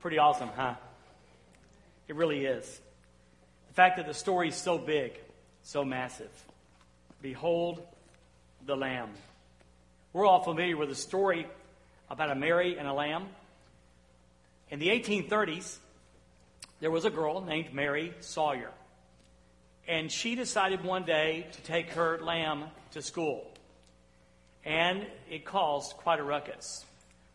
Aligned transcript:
Pretty 0.00 0.18
awesome, 0.18 0.50
huh? 0.54 0.74
It 2.08 2.16
really 2.16 2.44
is. 2.44 2.80
The 3.68 3.74
fact 3.74 3.96
that 3.96 4.06
the 4.06 4.14
story 4.14 4.48
is 4.48 4.54
so 4.54 4.78
big, 4.78 5.12
so 5.62 5.84
massive. 5.84 6.30
Behold 7.22 7.82
the 8.64 8.76
Lamb. 8.76 9.10
We're 10.12 10.26
all 10.26 10.42
familiar 10.42 10.76
with 10.76 10.88
the 10.88 10.94
story 10.94 11.46
about 12.08 12.30
a 12.30 12.34
Mary 12.34 12.78
and 12.78 12.86
a 12.86 12.92
lamb. 12.92 13.26
In 14.70 14.78
the 14.78 14.88
1830s, 14.88 15.76
there 16.80 16.90
was 16.90 17.04
a 17.04 17.10
girl 17.10 17.40
named 17.42 17.72
Mary 17.72 18.14
Sawyer. 18.20 18.70
And 19.88 20.10
she 20.10 20.34
decided 20.34 20.84
one 20.84 21.04
day 21.04 21.46
to 21.52 21.60
take 21.62 21.90
her 21.90 22.18
lamb 22.18 22.64
to 22.92 23.02
school. 23.02 23.46
And 24.64 25.06
it 25.30 25.44
caused 25.44 25.92
quite 25.96 26.18
a 26.18 26.24
ruckus. 26.24 26.84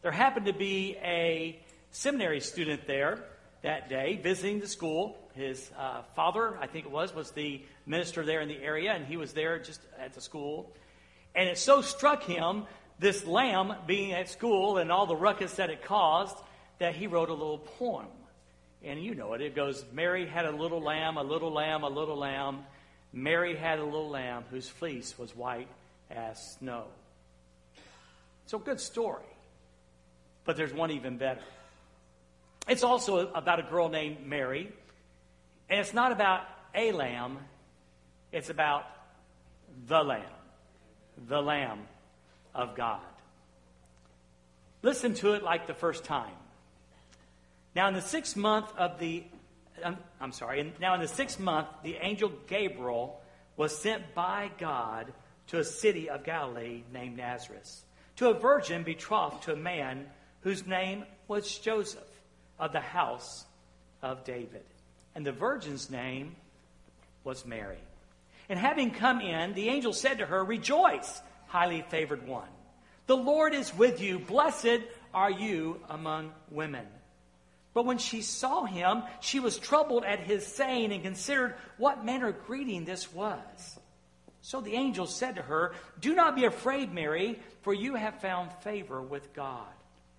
There 0.01 0.11
happened 0.11 0.47
to 0.47 0.53
be 0.53 0.97
a 1.03 1.59
seminary 1.91 2.39
student 2.39 2.87
there 2.87 3.23
that 3.61 3.89
day 3.89 4.19
visiting 4.21 4.59
the 4.59 4.67
school. 4.67 5.17
His 5.35 5.69
uh, 5.77 6.01
father, 6.15 6.57
I 6.59 6.67
think 6.67 6.85
it 6.85 6.91
was, 6.91 7.13
was 7.13 7.31
the 7.31 7.61
minister 7.85 8.25
there 8.25 8.41
in 8.41 8.49
the 8.49 8.61
area, 8.61 8.91
and 8.91 9.05
he 9.05 9.17
was 9.17 9.33
there 9.33 9.59
just 9.59 9.81
at 9.99 10.13
the 10.13 10.21
school. 10.21 10.73
And 11.35 11.47
it 11.47 11.57
so 11.57 11.81
struck 11.81 12.23
him, 12.23 12.65
this 12.99 13.25
lamb 13.25 13.73
being 13.87 14.13
at 14.13 14.29
school 14.29 14.77
and 14.77 14.91
all 14.91 15.05
the 15.05 15.15
ruckus 15.15 15.55
that 15.55 15.69
it 15.69 15.83
caused, 15.83 16.35
that 16.79 16.95
he 16.95 17.07
wrote 17.07 17.29
a 17.29 17.33
little 17.33 17.59
poem. 17.59 18.07
And 18.83 19.01
you 19.01 19.15
know 19.15 19.33
it. 19.33 19.41
It 19.41 19.55
goes, 19.55 19.85
Mary 19.93 20.25
had 20.25 20.45
a 20.45 20.51
little 20.51 20.81
lamb, 20.81 21.17
a 21.17 21.23
little 21.23 21.51
lamb, 21.51 21.83
a 21.83 21.89
little 21.89 22.17
lamb. 22.17 22.65
Mary 23.13 23.55
had 23.55 23.79
a 23.79 23.83
little 23.83 24.09
lamb 24.09 24.43
whose 24.49 24.67
fleece 24.67 25.17
was 25.17 25.35
white 25.35 25.67
as 26.09 26.55
snow. 26.57 26.85
So, 28.47 28.57
good 28.57 28.79
story. 28.79 29.23
But 30.43 30.57
there's 30.57 30.73
one 30.73 30.91
even 30.91 31.17
better. 31.17 31.41
It's 32.67 32.83
also 32.83 33.29
about 33.33 33.59
a 33.59 33.63
girl 33.63 33.89
named 33.89 34.25
Mary. 34.25 34.71
And 35.69 35.79
it's 35.79 35.93
not 35.93 36.11
about 36.11 36.43
a 36.75 36.91
lamb, 36.91 37.39
it's 38.31 38.49
about 38.49 38.85
the 39.87 40.03
lamb, 40.03 40.21
the 41.27 41.41
lamb 41.41 41.79
of 42.53 42.75
God. 42.75 42.99
Listen 44.83 45.13
to 45.15 45.33
it 45.33 45.43
like 45.43 45.67
the 45.67 45.73
first 45.73 46.03
time. 46.03 46.33
Now, 47.73 47.87
in 47.87 47.93
the 47.93 48.01
sixth 48.01 48.35
month 48.35 48.69
of 48.77 48.99
the, 48.99 49.23
I'm, 49.83 49.97
I'm 50.19 50.31
sorry, 50.33 50.73
now 50.81 50.93
in 50.95 50.99
the 50.99 51.07
sixth 51.07 51.39
month, 51.39 51.67
the 51.83 51.95
angel 51.95 52.33
Gabriel 52.47 53.21
was 53.55 53.77
sent 53.77 54.13
by 54.13 54.51
God 54.57 55.13
to 55.47 55.59
a 55.59 55.63
city 55.63 56.09
of 56.09 56.25
Galilee 56.25 56.83
named 56.91 57.15
Nazareth, 57.15 57.83
to 58.17 58.29
a 58.29 58.33
virgin 58.33 58.83
betrothed 58.83 59.43
to 59.43 59.53
a 59.53 59.57
man 59.57 60.05
whose 60.41 60.67
name 60.67 61.05
was 61.29 61.57
Joseph 61.59 62.10
of 62.61 62.71
the 62.71 62.79
house 62.79 63.43
of 64.01 64.23
David. 64.23 64.63
And 65.15 65.25
the 65.25 65.33
virgin's 65.33 65.89
name 65.89 66.35
was 67.25 67.45
Mary. 67.45 67.79
And 68.47 68.57
having 68.57 68.91
come 68.91 69.19
in, 69.19 69.53
the 69.53 69.69
angel 69.69 69.91
said 69.91 70.19
to 70.19 70.25
her, 70.25 70.43
Rejoice, 70.43 71.21
highly 71.47 71.83
favored 71.89 72.25
one. 72.25 72.47
The 73.07 73.17
Lord 73.17 73.53
is 73.53 73.75
with 73.75 74.01
you. 74.01 74.19
Blessed 74.19 74.81
are 75.13 75.31
you 75.31 75.81
among 75.89 76.31
women. 76.49 76.85
But 77.73 77.85
when 77.85 77.97
she 77.97 78.21
saw 78.21 78.65
him, 78.65 79.03
she 79.21 79.39
was 79.39 79.57
troubled 79.57 80.03
at 80.03 80.19
his 80.19 80.45
saying 80.45 80.91
and 80.91 81.03
considered 81.03 81.55
what 81.77 82.05
manner 82.05 82.27
of 82.27 82.45
greeting 82.45 82.85
this 82.85 83.11
was. 83.13 83.79
So 84.41 84.59
the 84.59 84.73
angel 84.73 85.07
said 85.07 85.35
to 85.35 85.41
her, 85.41 85.73
Do 85.99 86.13
not 86.13 86.35
be 86.35 86.45
afraid, 86.45 86.93
Mary, 86.93 87.39
for 87.61 87.73
you 87.73 87.95
have 87.95 88.21
found 88.21 88.51
favor 88.61 89.01
with 89.01 89.33
God. 89.33 89.67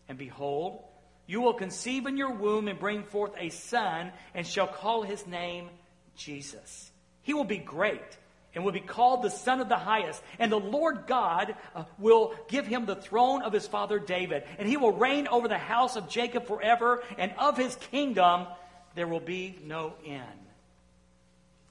And 0.09 0.17
behold, 0.17 0.83
you 1.27 1.41
will 1.41 1.55
conceive 1.55 2.07
in 2.07 2.17
your 2.17 2.33
womb 2.33 2.69
and 2.69 2.79
bring 2.79 3.05
forth 3.05 3.33
a 3.39 3.49
son, 3.51 4.13
and 4.35 4.47
shall 4.47 4.67
call 4.67 5.03
his 5.03 5.27
name 5.27 5.71
Jesus. 6.17 6.91
He 7.23 7.35
will 7.35 7.45
be 7.45 7.59
great 7.59 8.19
and 8.55 8.65
will 8.65 8.73
be 8.73 8.81
called 8.81 9.23
the 9.23 9.31
Son 9.31 9.61
of 9.61 9.69
the 9.69 9.77
Highest. 9.77 10.23
And 10.39 10.53
the 10.53 10.61
Lord 10.61 11.07
God 11.07 11.55
uh, 11.75 11.85
will 11.99 12.35
give 12.49 12.67
him 12.67 12.85
the 12.85 12.97
throne 12.97 13.43
of 13.43 13.53
his 13.53 13.67
father 13.67 13.99
David, 13.99 14.45
and 14.59 14.69
he 14.69 14.77
will 14.77 14.93
reign 14.93 15.27
over 15.29 15.49
the 15.49 15.59
house 15.59 15.97
of 15.97 16.09
Jacob 16.09 16.47
forever, 16.47 17.03
and 17.17 17.33
of 17.39 17.57
his 17.57 17.77
kingdom 17.91 18.47
there 18.95 19.09
will 19.09 19.21
be 19.21 19.59
no 19.65 19.95
end. 20.05 20.27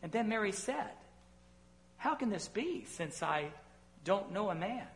And 0.02 0.12
then 0.12 0.28
Mary 0.28 0.52
said, 0.52 0.90
How 1.98 2.16
can 2.16 2.30
this 2.30 2.48
be, 2.48 2.86
since 2.88 3.22
I 3.22 3.52
don't 4.04 4.32
know 4.32 4.50
a 4.50 4.56
man? 4.56 4.88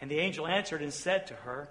And 0.00 0.10
the 0.10 0.20
angel 0.20 0.46
answered 0.46 0.82
and 0.82 0.92
said 0.92 1.28
to 1.28 1.34
her, 1.34 1.68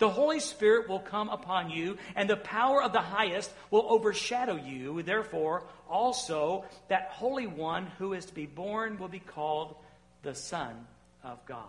the 0.00 0.10
Holy 0.10 0.40
Spirit 0.40 0.88
will 0.88 0.98
come 0.98 1.28
upon 1.28 1.70
you, 1.70 1.98
and 2.16 2.28
the 2.28 2.36
power 2.36 2.82
of 2.82 2.92
the 2.92 3.00
highest 3.00 3.52
will 3.70 3.86
overshadow 3.88 4.56
you. 4.56 5.02
Therefore, 5.02 5.64
also, 5.88 6.64
that 6.88 7.10
Holy 7.12 7.46
One 7.46 7.86
who 7.98 8.14
is 8.14 8.24
to 8.24 8.34
be 8.34 8.46
born 8.46 8.98
will 8.98 9.08
be 9.08 9.20
called 9.20 9.76
the 10.22 10.34
Son 10.34 10.86
of 11.22 11.44
God. 11.46 11.68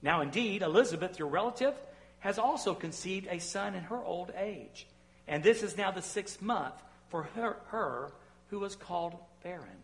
Now, 0.00 0.22
indeed, 0.22 0.62
Elizabeth, 0.62 1.18
your 1.18 1.28
relative, 1.28 1.74
has 2.20 2.38
also 2.38 2.74
conceived 2.74 3.28
a 3.30 3.38
son 3.38 3.74
in 3.74 3.84
her 3.84 4.02
old 4.02 4.32
age. 4.36 4.86
And 5.28 5.42
this 5.42 5.62
is 5.62 5.76
now 5.76 5.90
the 5.90 6.02
sixth 6.02 6.40
month 6.40 6.74
for 7.08 7.24
her, 7.34 7.56
her 7.68 8.12
who 8.48 8.58
was 8.58 8.74
called 8.74 9.14
barren. 9.42 9.82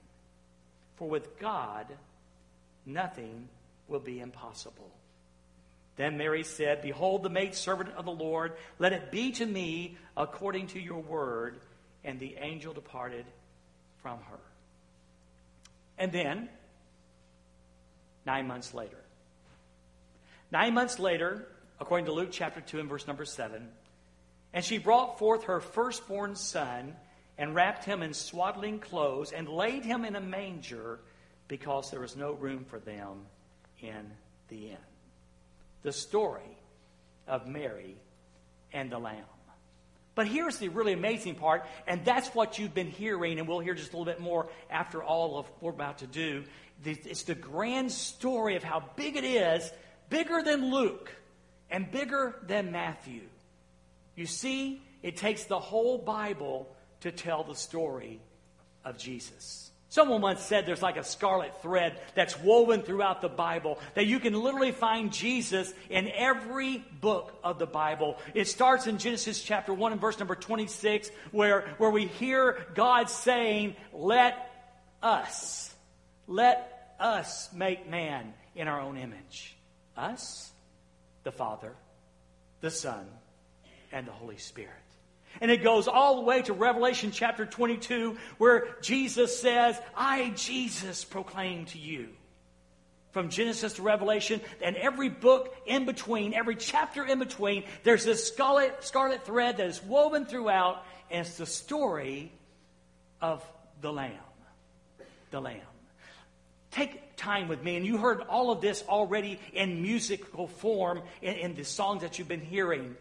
For 0.96 1.08
with 1.08 1.38
God, 1.38 1.86
nothing 2.86 3.48
will 3.86 4.00
be 4.00 4.20
impossible. 4.20 4.90
Then 5.98 6.16
Mary 6.16 6.44
said, 6.44 6.80
Behold, 6.80 7.24
the 7.24 7.28
maidservant 7.28 7.90
of 7.96 8.04
the 8.04 8.12
Lord, 8.12 8.52
let 8.78 8.92
it 8.92 9.10
be 9.10 9.32
to 9.32 9.44
me 9.44 9.98
according 10.16 10.68
to 10.68 10.80
your 10.80 11.00
word. 11.00 11.60
And 12.04 12.20
the 12.20 12.36
angel 12.40 12.72
departed 12.72 13.26
from 14.00 14.20
her. 14.30 14.38
And 15.98 16.12
then, 16.12 16.48
nine 18.24 18.46
months 18.46 18.72
later, 18.72 18.96
nine 20.52 20.72
months 20.72 21.00
later, 21.00 21.48
according 21.80 22.06
to 22.06 22.12
Luke 22.12 22.28
chapter 22.30 22.60
2 22.60 22.78
and 22.78 22.88
verse 22.88 23.08
number 23.08 23.24
7, 23.24 23.68
and 24.54 24.64
she 24.64 24.78
brought 24.78 25.18
forth 25.18 25.44
her 25.44 25.58
firstborn 25.58 26.36
son 26.36 26.94
and 27.36 27.56
wrapped 27.56 27.84
him 27.84 28.04
in 28.04 28.14
swaddling 28.14 28.78
clothes 28.78 29.32
and 29.32 29.48
laid 29.48 29.84
him 29.84 30.04
in 30.04 30.14
a 30.14 30.20
manger 30.20 31.00
because 31.48 31.90
there 31.90 32.00
was 32.00 32.16
no 32.16 32.32
room 32.32 32.64
for 32.64 32.78
them 32.78 33.26
in 33.82 34.12
the 34.48 34.70
inn 34.70 34.76
the 35.82 35.92
story 35.92 36.58
of 37.26 37.46
Mary 37.46 37.96
and 38.72 38.90
the 38.90 38.98
Lamb. 38.98 39.24
But 40.14 40.26
here's 40.26 40.58
the 40.58 40.68
really 40.68 40.94
amazing 40.94 41.36
part, 41.36 41.64
and 41.86 42.04
that's 42.04 42.28
what 42.34 42.58
you've 42.58 42.74
been 42.74 42.90
hearing, 42.90 43.38
and 43.38 43.46
we'll 43.46 43.60
hear 43.60 43.74
just 43.74 43.92
a 43.92 43.96
little 43.96 44.12
bit 44.12 44.20
more 44.20 44.48
after 44.68 45.02
all 45.02 45.38
of 45.38 45.46
what 45.46 45.62
we're 45.62 45.70
about 45.70 45.98
to 45.98 46.08
do. 46.08 46.44
It's 46.84 47.22
the 47.22 47.36
grand 47.36 47.92
story 47.92 48.56
of 48.56 48.64
how 48.64 48.82
big 48.96 49.16
it 49.16 49.24
is, 49.24 49.70
bigger 50.10 50.42
than 50.42 50.72
Luke 50.72 51.12
and 51.70 51.88
bigger 51.90 52.34
than 52.46 52.72
Matthew. 52.72 53.22
You 54.16 54.26
see, 54.26 54.82
it 55.02 55.16
takes 55.16 55.44
the 55.44 55.60
whole 55.60 55.98
Bible 55.98 56.74
to 57.02 57.12
tell 57.12 57.44
the 57.44 57.54
story 57.54 58.20
of 58.84 58.98
Jesus. 58.98 59.70
Someone 59.90 60.20
once 60.20 60.42
said 60.42 60.66
there's 60.66 60.82
like 60.82 60.98
a 60.98 61.04
scarlet 61.04 61.62
thread 61.62 61.98
that's 62.14 62.38
woven 62.38 62.82
throughout 62.82 63.22
the 63.22 63.28
Bible, 63.28 63.78
that 63.94 64.06
you 64.06 64.20
can 64.20 64.34
literally 64.34 64.72
find 64.72 65.10
Jesus 65.10 65.72
in 65.88 66.10
every 66.14 66.84
book 67.00 67.32
of 67.42 67.58
the 67.58 67.66
Bible. 67.66 68.18
It 68.34 68.48
starts 68.48 68.86
in 68.86 68.98
Genesis 68.98 69.42
chapter 69.42 69.72
1 69.72 69.92
and 69.92 70.00
verse 70.00 70.18
number 70.18 70.34
26, 70.34 71.10
where, 71.32 71.74
where 71.78 71.90
we 71.90 72.06
hear 72.06 72.66
God 72.74 73.08
saying, 73.08 73.76
Let 73.94 74.36
us, 75.02 75.74
let 76.26 76.94
us 77.00 77.50
make 77.54 77.88
man 77.88 78.34
in 78.54 78.68
our 78.68 78.80
own 78.80 78.98
image. 78.98 79.56
Us, 79.96 80.50
the 81.24 81.32
Father, 81.32 81.72
the 82.60 82.70
Son, 82.70 83.06
and 83.90 84.06
the 84.06 84.12
Holy 84.12 84.36
Spirit. 84.36 84.74
And 85.40 85.50
it 85.50 85.62
goes 85.62 85.88
all 85.88 86.16
the 86.16 86.22
way 86.22 86.42
to 86.42 86.52
Revelation 86.52 87.10
chapter 87.12 87.46
22, 87.46 88.16
where 88.38 88.68
Jesus 88.82 89.38
says, 89.38 89.80
I, 89.96 90.30
Jesus, 90.30 91.04
proclaim 91.04 91.66
to 91.66 91.78
you. 91.78 92.08
From 93.12 93.30
Genesis 93.30 93.74
to 93.74 93.82
Revelation, 93.82 94.40
and 94.62 94.76
every 94.76 95.08
book 95.08 95.54
in 95.66 95.86
between, 95.86 96.34
every 96.34 96.56
chapter 96.56 97.04
in 97.04 97.18
between, 97.18 97.64
there's 97.82 98.04
this 98.04 98.28
scarlet, 98.28 98.84
scarlet 98.84 99.24
thread 99.24 99.56
that 99.56 99.66
is 99.66 99.82
woven 99.82 100.26
throughout, 100.26 100.84
and 101.10 101.26
it's 101.26 101.36
the 101.36 101.46
story 101.46 102.30
of 103.20 103.44
the 103.80 103.92
Lamb. 103.92 104.12
The 105.30 105.40
Lamb. 105.40 105.60
Take 106.70 107.16
time 107.16 107.48
with 107.48 107.62
me, 107.62 107.76
and 107.76 107.86
you 107.86 107.96
heard 107.96 108.20
all 108.28 108.50
of 108.50 108.60
this 108.60 108.84
already 108.88 109.40
in 109.52 109.82
musical 109.82 110.46
form 110.46 111.00
in, 111.22 111.34
in 111.34 111.54
the 111.54 111.64
songs 111.64 112.02
that 112.02 112.18
you've 112.18 112.28
been 112.28 112.40
hearing. 112.40 112.94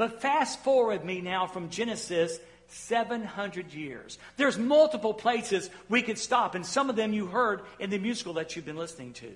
But 0.00 0.22
fast 0.22 0.60
forward 0.60 1.04
me 1.04 1.20
now 1.20 1.46
from 1.46 1.68
Genesis 1.68 2.38
700 2.68 3.74
years. 3.74 4.16
There's 4.38 4.56
multiple 4.56 5.12
places 5.12 5.68
we 5.90 6.00
could 6.00 6.16
stop, 6.16 6.54
and 6.54 6.64
some 6.64 6.88
of 6.88 6.96
them 6.96 7.12
you 7.12 7.26
heard 7.26 7.60
in 7.78 7.90
the 7.90 7.98
musical 7.98 8.32
that 8.32 8.56
you've 8.56 8.64
been 8.64 8.78
listening 8.78 9.12
to. 9.12 9.30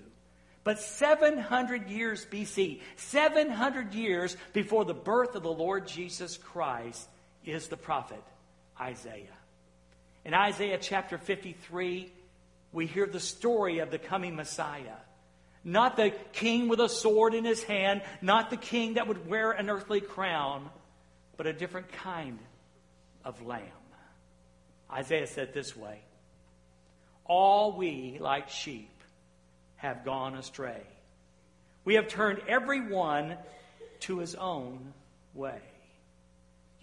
But 0.65 0.79
700 0.79 1.91
years 1.91 2.25
BC, 2.25 2.81
700 2.97 3.93
years 3.93 4.39
before 4.55 4.87
the 4.87 4.95
birth 4.95 5.35
of 5.35 5.43
the 5.43 5.53
Lord 5.53 5.87
Jesus 5.87 6.39
Christ, 6.39 7.11
is 7.45 7.69
the 7.69 7.77
prophet 7.77 8.25
Isaiah. 8.81 9.37
In 10.25 10.33
Isaiah 10.33 10.79
chapter 10.81 11.19
53, 11.19 12.11
we 12.73 12.87
hear 12.87 13.05
the 13.05 13.21
story 13.21 13.81
of 13.81 13.91
the 13.91 13.99
coming 13.99 14.35
Messiah. 14.35 14.97
Not 15.65 15.97
the 15.97 16.13
king 16.33 16.69
with 16.69 16.81
a 16.81 16.89
sword 16.89 17.35
in 17.35 17.45
his 17.45 17.63
hand, 17.63 18.03
not 18.21 18.51
the 18.51 18.57
king 18.57 18.95
that 18.95 19.09
would 19.09 19.27
wear 19.27 19.51
an 19.51 19.71
earthly 19.71 20.01
crown, 20.01 20.69
but 21.37 21.47
a 21.47 21.53
different 21.53 21.91
kind 21.91 22.39
of 23.25 23.41
lamb. 23.43 23.63
Isaiah 24.93 25.27
said 25.27 25.55
this 25.55 25.75
way 25.77 26.01
All 27.25 27.77
we, 27.77 28.19
like 28.21 28.51
sheep, 28.51 28.91
have 29.77 30.05
gone 30.05 30.35
astray. 30.35 30.83
We 31.85 31.95
have 31.95 32.09
turned 32.09 32.41
every 32.47 32.81
one 32.81 33.37
to 34.01 34.19
his 34.19 34.35
own 34.35 34.93
way. 35.35 35.61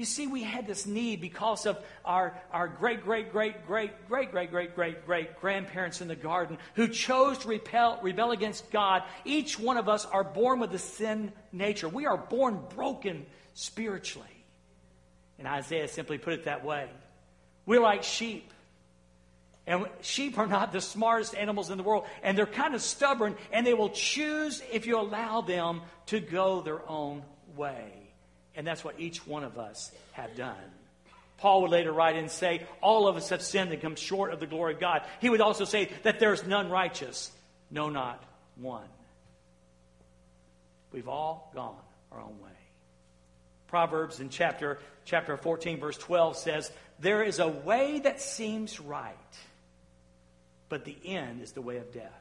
You 0.01 0.05
see, 0.05 0.25
we 0.25 0.41
had 0.41 0.65
this 0.65 0.87
need 0.87 1.21
because 1.21 1.67
of 1.67 1.77
our, 2.03 2.35
our 2.51 2.67
great, 2.67 3.03
great, 3.03 3.31
great, 3.31 3.67
great, 3.67 3.91
great, 4.09 4.31
great, 4.31 4.49
great, 4.49 4.73
great, 4.73 5.05
great 5.05 5.39
grandparents 5.39 6.01
in 6.01 6.07
the 6.07 6.15
garden 6.15 6.57
who 6.73 6.87
chose 6.87 7.37
to 7.37 7.47
repel, 7.47 7.99
rebel 8.01 8.31
against 8.31 8.71
God. 8.71 9.03
Each 9.25 9.59
one 9.59 9.77
of 9.77 9.87
us 9.87 10.07
are 10.07 10.23
born 10.23 10.59
with 10.59 10.73
a 10.73 10.79
sin 10.79 11.31
nature. 11.51 11.87
We 11.87 12.07
are 12.07 12.17
born 12.17 12.61
broken 12.73 13.27
spiritually. 13.53 14.43
And 15.37 15.47
Isaiah 15.47 15.87
simply 15.87 16.17
put 16.17 16.33
it 16.33 16.45
that 16.45 16.65
way. 16.65 16.89
We're 17.67 17.79
like 17.79 18.01
sheep. 18.01 18.51
And 19.67 19.85
sheep 20.01 20.39
are 20.39 20.47
not 20.47 20.71
the 20.71 20.81
smartest 20.81 21.35
animals 21.35 21.69
in 21.69 21.77
the 21.77 21.83
world. 21.83 22.05
And 22.23 22.35
they're 22.35 22.47
kind 22.47 22.73
of 22.73 22.81
stubborn, 22.81 23.35
and 23.51 23.67
they 23.67 23.75
will 23.75 23.91
choose 23.91 24.63
if 24.71 24.87
you 24.87 24.99
allow 24.99 25.41
them 25.41 25.81
to 26.07 26.19
go 26.19 26.63
their 26.63 26.81
own 26.89 27.21
way. 27.55 28.00
And 28.55 28.67
that's 28.67 28.83
what 28.83 28.99
each 28.99 29.25
one 29.25 29.43
of 29.43 29.57
us 29.57 29.91
have 30.13 30.35
done. 30.35 30.55
Paul 31.37 31.63
would 31.63 31.71
later 31.71 31.91
write 31.91 32.15
and 32.15 32.29
say, 32.29 32.61
All 32.81 33.07
of 33.07 33.15
us 33.15 33.29
have 33.29 33.41
sinned 33.41 33.71
and 33.71 33.81
come 33.81 33.95
short 33.95 34.31
of 34.31 34.39
the 34.39 34.45
glory 34.45 34.73
of 34.73 34.79
God. 34.79 35.01
He 35.19 35.29
would 35.29 35.41
also 35.41 35.65
say 35.65 35.89
that 36.03 36.19
there's 36.19 36.45
none 36.45 36.69
righteous, 36.69 37.31
no, 37.71 37.89
not 37.89 38.23
one. 38.57 38.87
We've 40.91 41.07
all 41.07 41.51
gone 41.55 41.79
our 42.11 42.19
own 42.19 42.39
way. 42.43 42.49
Proverbs 43.67 44.19
in 44.19 44.29
chapter, 44.29 44.79
chapter 45.05 45.37
14, 45.37 45.79
verse 45.79 45.97
12 45.97 46.37
says, 46.37 46.71
There 46.99 47.23
is 47.23 47.39
a 47.39 47.47
way 47.47 47.99
that 47.99 48.21
seems 48.21 48.79
right, 48.79 49.15
but 50.69 50.85
the 50.85 50.97
end 51.05 51.41
is 51.41 51.53
the 51.53 51.61
way 51.61 51.77
of 51.77 51.91
death 51.93 52.20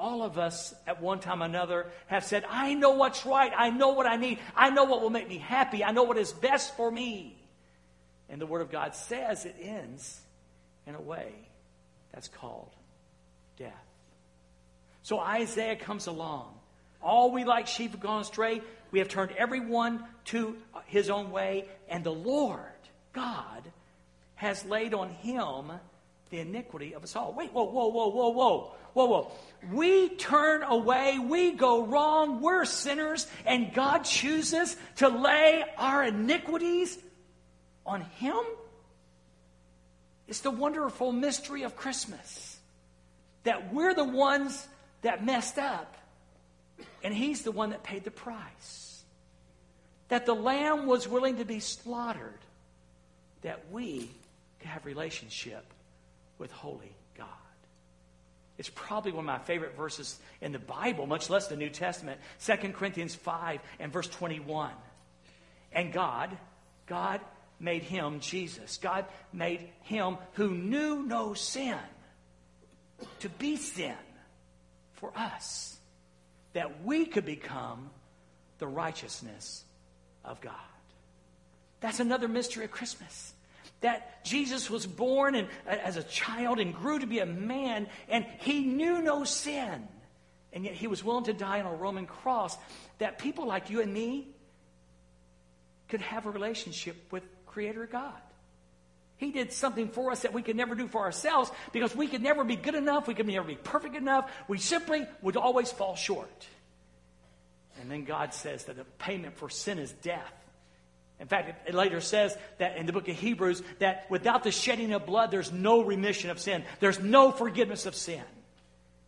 all 0.00 0.22
of 0.22 0.38
us 0.38 0.74
at 0.86 1.00
one 1.00 1.20
time 1.20 1.42
or 1.42 1.46
another 1.46 1.86
have 2.06 2.24
said, 2.24 2.44
I 2.48 2.74
know 2.74 2.92
what's 2.92 3.26
right. 3.26 3.52
I 3.56 3.70
know 3.70 3.90
what 3.90 4.06
I 4.06 4.16
need. 4.16 4.38
I 4.56 4.70
know 4.70 4.84
what 4.84 5.02
will 5.02 5.10
make 5.10 5.28
me 5.28 5.38
happy. 5.38 5.84
I 5.84 5.92
know 5.92 6.04
what 6.04 6.16
is 6.16 6.32
best 6.32 6.76
for 6.76 6.90
me. 6.90 7.36
And 8.28 8.40
the 8.40 8.46
Word 8.46 8.62
of 8.62 8.70
God 8.70 8.94
says 8.94 9.44
it 9.44 9.56
ends 9.60 10.20
in 10.86 10.94
a 10.94 11.00
way 11.00 11.32
that's 12.12 12.28
called 12.28 12.70
death. 13.58 13.72
So 15.02 15.20
Isaiah 15.20 15.76
comes 15.76 16.06
along. 16.06 16.54
All 17.02 17.30
we 17.32 17.44
like 17.44 17.66
sheep 17.66 17.92
have 17.92 18.00
gone 18.00 18.22
astray. 18.22 18.62
We 18.90 18.98
have 18.98 19.08
turned 19.08 19.32
everyone 19.32 20.04
to 20.26 20.56
his 20.86 21.10
own 21.10 21.30
way. 21.30 21.66
And 21.88 22.04
the 22.04 22.12
Lord, 22.12 22.60
God, 23.12 23.62
has 24.36 24.64
laid 24.64 24.94
on 24.94 25.10
him 25.10 25.72
the 26.30 26.38
iniquity 26.38 26.94
of 26.94 27.02
us 27.02 27.16
all. 27.16 27.32
Wait, 27.32 27.52
whoa, 27.52 27.64
whoa, 27.64 27.88
whoa, 27.88 28.08
whoa, 28.08 28.28
whoa, 28.30 28.72
whoa, 28.92 29.06
whoa. 29.06 29.32
We 29.72 30.10
turn 30.10 30.62
away, 30.62 31.18
we 31.18 31.52
go 31.52 31.84
wrong, 31.84 32.40
we're 32.40 32.64
sinners, 32.64 33.26
and 33.44 33.74
God 33.74 34.04
chooses 34.04 34.76
to 34.96 35.08
lay 35.08 35.64
our 35.76 36.04
iniquities 36.04 36.96
on 37.84 38.02
Him? 38.02 38.38
It's 40.28 40.40
the 40.40 40.50
wonderful 40.52 41.10
mystery 41.10 41.64
of 41.64 41.76
Christmas 41.76 42.58
that 43.42 43.72
we're 43.72 43.94
the 43.94 44.04
ones 44.04 44.68
that 45.02 45.24
messed 45.24 45.58
up, 45.58 45.96
and 47.02 47.12
He's 47.12 47.42
the 47.42 47.52
one 47.52 47.70
that 47.70 47.82
paid 47.82 48.04
the 48.04 48.10
price. 48.10 49.02
That 50.08 50.26
the 50.26 50.34
Lamb 50.34 50.86
was 50.86 51.08
willing 51.08 51.38
to 51.38 51.44
be 51.44 51.60
slaughtered, 51.60 52.38
that 53.42 53.64
we 53.72 54.10
could 54.60 54.68
have 54.68 54.84
relationship 54.86 55.64
with 56.40 56.50
holy 56.50 56.96
God. 57.16 57.28
It's 58.58 58.70
probably 58.74 59.12
one 59.12 59.20
of 59.20 59.26
my 59.26 59.38
favorite 59.38 59.76
verses 59.76 60.18
in 60.40 60.52
the 60.52 60.58
Bible, 60.58 61.06
much 61.06 61.30
less 61.30 61.46
the 61.46 61.56
New 61.56 61.70
Testament. 61.70 62.20
2 62.44 62.56
Corinthians 62.72 63.14
5 63.14 63.60
and 63.78 63.92
verse 63.92 64.08
21. 64.08 64.70
And 65.72 65.92
God, 65.92 66.36
God 66.86 67.20
made 67.60 67.82
him 67.82 68.20
Jesus. 68.20 68.78
God 68.78 69.04
made 69.32 69.68
him 69.82 70.16
who 70.32 70.50
knew 70.50 71.02
no 71.02 71.34
sin 71.34 71.78
to 73.20 73.28
be 73.28 73.56
sin 73.56 73.94
for 74.94 75.12
us, 75.16 75.78
that 76.52 76.84
we 76.84 77.06
could 77.06 77.24
become 77.24 77.90
the 78.58 78.66
righteousness 78.66 79.64
of 80.24 80.40
God. 80.40 80.52
That's 81.80 82.00
another 82.00 82.28
mystery 82.28 82.64
of 82.64 82.70
Christmas 82.70 83.32
that 83.80 84.24
Jesus 84.24 84.68
was 84.68 84.86
born 84.86 85.34
and, 85.34 85.48
uh, 85.66 85.70
as 85.70 85.96
a 85.96 86.02
child 86.02 86.58
and 86.60 86.74
grew 86.74 86.98
to 86.98 87.06
be 87.06 87.18
a 87.18 87.26
man, 87.26 87.88
and 88.08 88.26
he 88.40 88.60
knew 88.60 89.00
no 89.00 89.24
sin. 89.24 89.88
And 90.52 90.64
yet 90.64 90.74
he 90.74 90.86
was 90.86 91.04
willing 91.04 91.24
to 91.24 91.32
die 91.32 91.60
on 91.60 91.66
a 91.66 91.74
Roman 91.74 92.06
cross 92.06 92.56
that 92.98 93.18
people 93.18 93.46
like 93.46 93.70
you 93.70 93.80
and 93.80 93.92
me 93.92 94.28
could 95.88 96.00
have 96.00 96.26
a 96.26 96.30
relationship 96.30 96.96
with 97.12 97.22
Creator 97.46 97.86
God. 97.86 98.20
He 99.16 99.32
did 99.32 99.52
something 99.52 99.90
for 99.90 100.12
us 100.12 100.20
that 100.22 100.32
we 100.32 100.40
could 100.40 100.56
never 100.56 100.74
do 100.74 100.88
for 100.88 101.02
ourselves 101.02 101.50
because 101.72 101.94
we 101.94 102.06
could 102.06 102.22
never 102.22 102.42
be 102.42 102.56
good 102.56 102.74
enough. 102.74 103.06
We 103.06 103.14
could 103.14 103.26
never 103.26 103.46
be 103.46 103.54
perfect 103.54 103.94
enough. 103.94 104.30
We 104.48 104.58
simply 104.58 105.06
would 105.20 105.36
always 105.36 105.70
fall 105.70 105.94
short. 105.94 106.46
And 107.80 107.90
then 107.90 108.04
God 108.04 108.32
says 108.32 108.64
that 108.64 108.76
the 108.76 108.84
payment 108.84 109.36
for 109.36 109.50
sin 109.50 109.78
is 109.78 109.92
death. 109.92 110.32
In 111.20 111.26
fact, 111.26 111.68
it 111.68 111.74
later 111.74 112.00
says 112.00 112.36
that 112.58 112.78
in 112.78 112.86
the 112.86 112.94
book 112.94 113.06
of 113.06 113.14
Hebrews 113.14 113.62
that 113.78 114.10
without 114.10 114.42
the 114.42 114.50
shedding 114.50 114.92
of 114.94 115.04
blood, 115.04 115.30
there's 115.30 115.52
no 115.52 115.82
remission 115.82 116.30
of 116.30 116.40
sin. 116.40 116.64
There's 116.80 116.98
no 116.98 117.30
forgiveness 117.30 117.84
of 117.84 117.94
sin. 117.94 118.22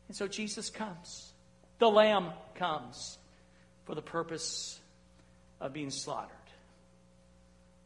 And 0.09 0.17
so 0.17 0.29
Jesus 0.29 0.69
comes. 0.69 1.32
The 1.79 1.88
Lamb 1.88 2.31
comes 2.56 3.17
for 3.87 3.94
the 3.94 4.03
purpose 4.03 4.79
of 5.59 5.73
being 5.73 5.91
slaughtered 5.91 6.31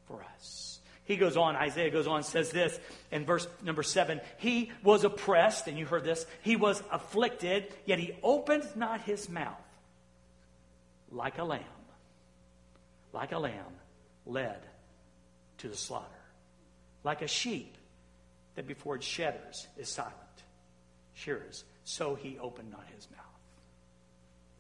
for 0.07 0.25
us. 0.35 0.81
He 1.05 1.17
goes 1.17 1.37
on, 1.37 1.55
Isaiah 1.55 1.91
goes 1.91 2.09
on, 2.09 2.25
says 2.25 2.51
this 2.51 2.77
in 3.13 3.25
verse 3.25 3.47
number 3.63 3.85
seven 3.85 4.21
He 4.39 4.73
was 4.83 5.05
oppressed, 5.05 5.69
and 5.69 5.79
you 5.79 5.87
heard 5.87 6.03
this, 6.03 6.27
he 6.43 6.57
was 6.57 6.83
afflicted, 6.91 7.73
yet 7.85 8.01
he 8.01 8.13
opened 8.25 8.65
not 8.75 9.03
his 9.03 9.29
mouth 9.29 9.55
like 11.13 11.39
a 11.39 11.45
lamb. 11.45 11.63
Like 13.13 13.31
a 13.31 13.39
lamb 13.39 13.73
led 14.27 14.61
to 15.59 15.69
the 15.69 15.77
slaughter. 15.77 16.07
Like 17.05 17.23
a 17.23 17.29
sheep 17.29 17.77
that 18.57 18.67
before 18.67 18.97
it 18.97 19.03
shedders 19.03 19.67
is 19.77 19.89
silent, 19.89 20.15
shears, 21.15 21.65
so 21.85 22.15
he 22.15 22.39
opened 22.39 22.71
not 22.71 22.85
his 22.95 23.09
mouth. 23.11 23.21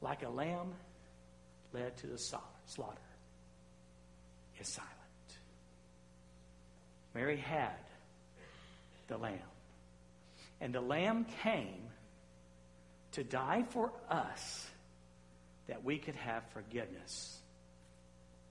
Like 0.00 0.22
a 0.22 0.28
lamb 0.28 0.72
led 1.72 1.96
to 1.98 2.06
the 2.06 2.18
slaughter 2.18 2.98
is 4.60 4.68
silent. 4.68 4.92
Mary 7.14 7.36
had 7.36 7.72
the 9.08 9.16
lamb. 9.16 9.38
And 10.60 10.74
the 10.74 10.80
lamb 10.80 11.26
came 11.42 11.88
to 13.12 13.24
die 13.24 13.64
for 13.70 13.92
us 14.08 14.66
that 15.66 15.84
we 15.84 15.98
could 15.98 16.16
have 16.16 16.42
forgiveness 16.52 17.40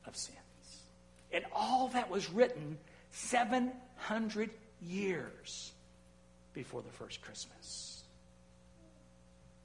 of 0.06 0.16
sin. 0.16 0.36
And 1.36 1.44
all 1.52 1.90
that 1.90 2.10
was 2.10 2.32
written 2.32 2.78
700 3.12 4.50
years 4.82 5.74
before 6.54 6.82
the 6.82 6.92
first 6.92 7.22
Christmas. 7.22 8.04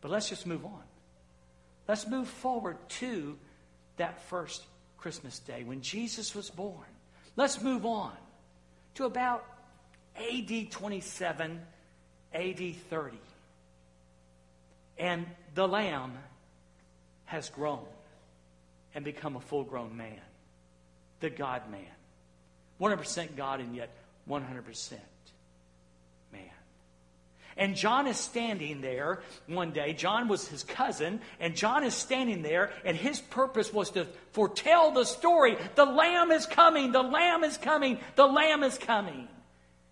But 0.00 0.10
let's 0.10 0.28
just 0.28 0.48
move 0.48 0.64
on. 0.64 0.82
Let's 1.86 2.08
move 2.08 2.26
forward 2.26 2.76
to 2.88 3.38
that 3.98 4.20
first 4.24 4.64
Christmas 4.98 5.38
day 5.38 5.62
when 5.62 5.80
Jesus 5.80 6.34
was 6.34 6.50
born. 6.50 6.88
Let's 7.36 7.62
move 7.62 7.86
on 7.86 8.16
to 8.96 9.04
about 9.04 9.46
AD 10.16 10.72
27, 10.72 11.60
AD 12.34 12.76
30. 12.90 13.16
And 14.98 15.24
the 15.54 15.68
Lamb 15.68 16.18
has 17.26 17.48
grown 17.48 17.86
and 18.92 19.04
become 19.04 19.36
a 19.36 19.40
full 19.40 19.62
grown 19.62 19.96
man 19.96 20.18
the 21.20 21.30
God 21.30 21.62
man. 21.70 21.80
100% 22.80 23.36
God 23.36 23.60
and 23.60 23.76
yet 23.76 23.90
100% 24.28 24.92
man. 26.32 26.42
And 27.56 27.76
John 27.76 28.06
is 28.06 28.16
standing 28.16 28.80
there 28.80 29.20
one 29.46 29.72
day. 29.72 29.92
John 29.92 30.28
was 30.28 30.48
his 30.48 30.62
cousin, 30.62 31.20
and 31.38 31.54
John 31.54 31.84
is 31.84 31.94
standing 31.94 32.42
there, 32.42 32.72
and 32.84 32.96
his 32.96 33.20
purpose 33.20 33.72
was 33.72 33.90
to 33.90 34.06
foretell 34.32 34.92
the 34.92 35.04
story. 35.04 35.56
The 35.74 35.84
Lamb 35.84 36.30
is 36.30 36.46
coming, 36.46 36.92
the 36.92 37.02
Lamb 37.02 37.44
is 37.44 37.58
coming, 37.58 37.98
the 38.16 38.26
Lamb 38.26 38.62
is 38.62 38.78
coming. 38.78 39.28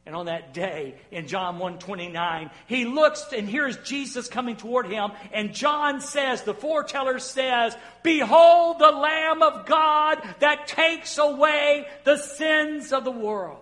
And 0.08 0.16
on 0.16 0.24
that 0.24 0.54
day 0.54 0.94
in 1.10 1.28
John 1.28 1.58
129, 1.58 2.50
he 2.66 2.86
looks 2.86 3.26
and 3.30 3.46
hears 3.46 3.76
Jesus 3.84 4.26
coming 4.26 4.56
toward 4.56 4.86
him. 4.86 5.10
And 5.34 5.52
John 5.52 6.00
says, 6.00 6.40
the 6.40 6.54
foreteller 6.54 7.18
says, 7.18 7.76
Behold 8.02 8.78
the 8.78 8.90
Lamb 8.90 9.42
of 9.42 9.66
God 9.66 10.26
that 10.38 10.66
takes 10.66 11.18
away 11.18 11.86
the 12.04 12.16
sins 12.16 12.94
of 12.94 13.04
the 13.04 13.10
world. 13.10 13.60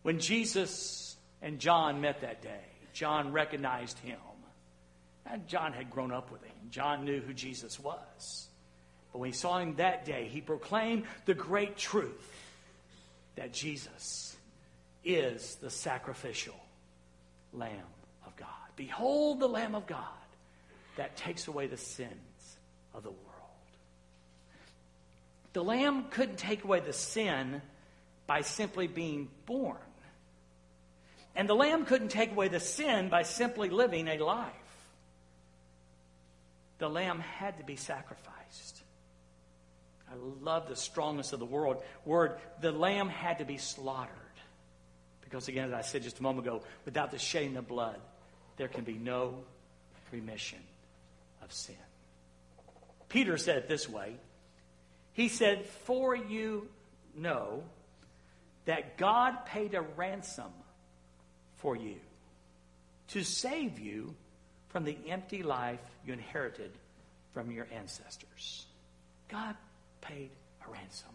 When 0.00 0.18
Jesus 0.18 1.14
and 1.42 1.58
John 1.58 2.00
met 2.00 2.22
that 2.22 2.40
day, 2.40 2.64
John 2.94 3.32
recognized 3.32 3.98
him. 3.98 4.16
And 5.26 5.46
John 5.46 5.74
had 5.74 5.90
grown 5.90 6.10
up 6.10 6.32
with 6.32 6.42
him. 6.42 6.56
John 6.70 7.04
knew 7.04 7.20
who 7.20 7.34
Jesus 7.34 7.78
was. 7.78 8.48
But 9.12 9.18
when 9.18 9.28
he 9.28 9.36
saw 9.36 9.58
him 9.58 9.76
that 9.76 10.06
day, 10.06 10.26
he 10.32 10.40
proclaimed 10.40 11.04
the 11.26 11.34
great 11.34 11.76
truth 11.76 12.32
that 13.36 13.52
Jesus 13.52 14.36
is 15.04 15.56
the 15.56 15.70
sacrificial 15.70 16.54
Lamb 17.52 17.72
of 18.26 18.36
God. 18.36 18.48
Behold 18.76 19.40
the 19.40 19.48
Lamb 19.48 19.74
of 19.74 19.86
God 19.86 20.04
that 20.96 21.16
takes 21.16 21.48
away 21.48 21.66
the 21.66 21.76
sins 21.76 22.12
of 22.94 23.02
the 23.02 23.10
world. 23.10 23.24
The 25.52 25.64
Lamb 25.64 26.06
couldn't 26.10 26.38
take 26.38 26.64
away 26.64 26.80
the 26.80 26.92
sin 26.92 27.62
by 28.26 28.42
simply 28.42 28.86
being 28.86 29.28
born. 29.46 29.76
And 31.34 31.48
the 31.48 31.54
Lamb 31.54 31.84
couldn't 31.84 32.08
take 32.08 32.32
away 32.32 32.48
the 32.48 32.60
sin 32.60 33.08
by 33.08 33.22
simply 33.22 33.70
living 33.70 34.08
a 34.08 34.18
life. 34.18 34.52
The 36.78 36.88
Lamb 36.88 37.20
had 37.20 37.58
to 37.58 37.64
be 37.64 37.76
sacrificed. 37.76 38.82
I 40.10 40.14
love 40.42 40.68
the 40.68 40.76
strongness 40.76 41.32
of 41.32 41.38
the 41.38 41.46
word. 41.46 41.78
Word, 42.04 42.38
the 42.60 42.72
Lamb 42.72 43.08
had 43.08 43.38
to 43.38 43.44
be 43.44 43.58
slaughtered. 43.58 44.14
Because 45.28 45.48
again, 45.48 45.68
as 45.68 45.74
I 45.74 45.82
said 45.82 46.02
just 46.02 46.20
a 46.20 46.22
moment 46.22 46.46
ago, 46.46 46.62
without 46.84 47.10
the 47.10 47.18
shedding 47.18 47.56
of 47.56 47.68
blood, 47.68 47.98
there 48.56 48.68
can 48.68 48.84
be 48.84 48.94
no 48.94 49.34
remission 50.10 50.60
of 51.42 51.52
sin. 51.52 51.76
Peter 53.08 53.36
said 53.36 53.58
it 53.58 53.68
this 53.68 53.88
way 53.88 54.16
He 55.12 55.28
said, 55.28 55.66
For 55.66 56.16
you 56.16 56.68
know 57.14 57.62
that 58.64 58.96
God 58.96 59.44
paid 59.46 59.74
a 59.74 59.82
ransom 59.82 60.52
for 61.56 61.76
you 61.76 61.96
to 63.08 63.24
save 63.24 63.78
you 63.78 64.14
from 64.68 64.84
the 64.84 64.96
empty 65.08 65.42
life 65.42 65.80
you 66.06 66.12
inherited 66.12 66.70
from 67.32 67.50
your 67.50 67.66
ancestors. 67.74 68.66
God 69.28 69.56
paid 70.00 70.30
a 70.66 70.70
ransom. 70.70 71.10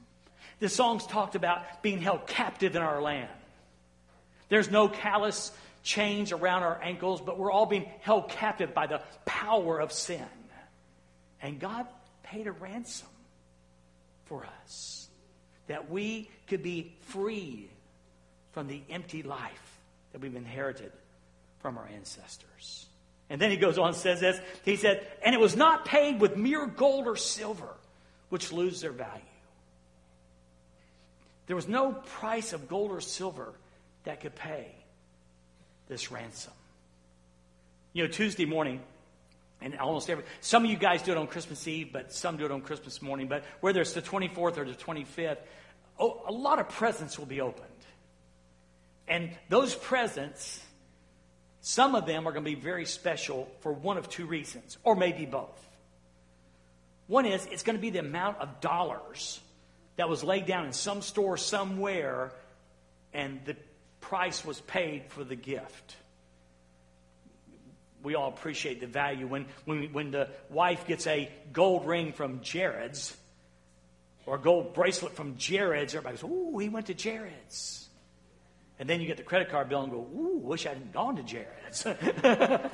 The 0.59 0.69
songs 0.69 1.05
talked 1.05 1.35
about 1.35 1.81
being 1.81 2.01
held 2.01 2.27
captive 2.27 2.75
in 2.75 2.81
our 2.81 3.01
land. 3.01 3.29
There's 4.49 4.69
no 4.69 4.87
callous 4.87 5.51
chains 5.83 6.31
around 6.31 6.63
our 6.63 6.79
ankles, 6.81 7.21
but 7.21 7.37
we're 7.37 7.51
all 7.51 7.65
being 7.65 7.89
held 8.01 8.29
captive 8.29 8.73
by 8.73 8.87
the 8.87 9.01
power 9.25 9.79
of 9.79 9.91
sin. 9.91 10.25
And 11.41 11.59
God 11.59 11.85
paid 12.23 12.47
a 12.47 12.51
ransom 12.51 13.09
for 14.25 14.45
us 14.63 15.07
that 15.67 15.89
we 15.89 16.29
could 16.47 16.63
be 16.63 16.93
free 17.01 17.69
from 18.53 18.67
the 18.67 18.81
empty 18.89 19.23
life 19.23 19.79
that 20.11 20.21
we've 20.21 20.35
inherited 20.35 20.91
from 21.59 21.77
our 21.77 21.87
ancestors. 21.87 22.85
And 23.29 23.41
then 23.41 23.51
he 23.51 23.57
goes 23.57 23.77
on 23.77 23.89
and 23.89 23.95
says 23.95 24.19
this. 24.19 24.39
He 24.63 24.75
said, 24.75 25.05
And 25.23 25.33
it 25.33 25.39
was 25.39 25.55
not 25.55 25.85
paid 25.85 26.19
with 26.19 26.37
mere 26.37 26.67
gold 26.67 27.07
or 27.07 27.15
silver, 27.15 27.69
which 28.29 28.51
lose 28.51 28.81
their 28.81 28.91
value. 28.91 29.21
There 31.47 31.55
was 31.55 31.67
no 31.67 31.91
price 31.91 32.53
of 32.53 32.69
gold 32.69 32.91
or 32.91 33.01
silver 33.01 33.53
that 34.03 34.21
could 34.21 34.35
pay 34.35 34.67
this 35.87 36.11
ransom. 36.11 36.53
You 37.93 38.03
know, 38.03 38.09
Tuesday 38.09 38.45
morning, 38.45 38.81
and 39.61 39.77
almost 39.79 40.09
every, 40.09 40.23
some 40.41 40.65
of 40.65 40.71
you 40.71 40.77
guys 40.77 41.03
do 41.03 41.11
it 41.11 41.17
on 41.17 41.27
Christmas 41.27 41.67
Eve, 41.67 41.91
but 41.93 42.11
some 42.11 42.37
do 42.37 42.45
it 42.45 42.51
on 42.51 42.61
Christmas 42.61 43.01
morning, 43.01 43.27
but 43.27 43.43
whether 43.61 43.81
it's 43.81 43.93
the 43.93 44.01
24th 44.01 44.57
or 44.57 44.65
the 44.65 44.73
25th, 44.73 45.37
oh, 45.99 46.21
a 46.27 46.31
lot 46.31 46.59
of 46.59 46.69
presents 46.69 47.17
will 47.17 47.25
be 47.25 47.41
opened. 47.41 47.69
And 49.07 49.31
those 49.49 49.75
presents, 49.75 50.63
some 51.61 51.95
of 51.95 52.05
them 52.05 52.27
are 52.27 52.31
going 52.31 52.43
to 52.43 52.49
be 52.49 52.59
very 52.59 52.85
special 52.85 53.49
for 53.61 53.71
one 53.71 53.97
of 53.97 54.09
two 54.09 54.25
reasons, 54.25 54.77
or 54.83 54.95
maybe 54.95 55.25
both. 55.25 55.59
One 57.07 57.25
is 57.25 57.45
it's 57.51 57.63
going 57.63 57.77
to 57.77 57.81
be 57.81 57.89
the 57.89 57.99
amount 57.99 58.39
of 58.39 58.61
dollars 58.61 59.39
that 59.97 60.09
was 60.09 60.23
laid 60.23 60.45
down 60.45 60.65
in 60.65 60.73
some 60.73 61.01
store 61.01 61.37
somewhere, 61.37 62.31
and 63.13 63.39
the 63.45 63.55
price 64.03 64.43
was 64.43 64.59
paid 64.61 65.05
for 65.09 65.23
the 65.23 65.35
gift. 65.35 65.95
We 68.03 68.15
all 68.15 68.27
appreciate 68.27 68.81
the 68.81 68.87
value 68.87 69.27
when, 69.27 69.45
when, 69.63 69.93
when 69.93 70.11
the 70.11 70.29
wife 70.49 70.85
gets 70.85 71.07
a 71.07 71.31
gold 71.53 71.87
ring 71.87 72.11
from 72.11 72.41
Jared's 72.41 73.15
or 74.25 74.35
a 74.35 74.39
gold 74.39 74.73
bracelet 74.73 75.15
from 75.15 75.37
Jared's. 75.37 75.95
Everybody 75.95 76.17
goes, 76.17 76.29
Ooh, 76.29 76.57
he 76.57 76.67
went 76.67 76.87
to 76.87 76.93
Jared's. 76.93 77.87
And 78.77 78.89
then 78.89 78.99
you 78.99 79.07
get 79.07 79.15
the 79.17 79.23
credit 79.23 79.49
card 79.49 79.69
bill 79.69 79.83
and 79.83 79.91
go, 79.91 79.99
Ooh, 79.99 80.39
wish 80.43 80.65
I 80.65 80.69
hadn't 80.69 80.91
gone 80.91 81.15
to 81.15 81.23
Jared's. 81.23 81.83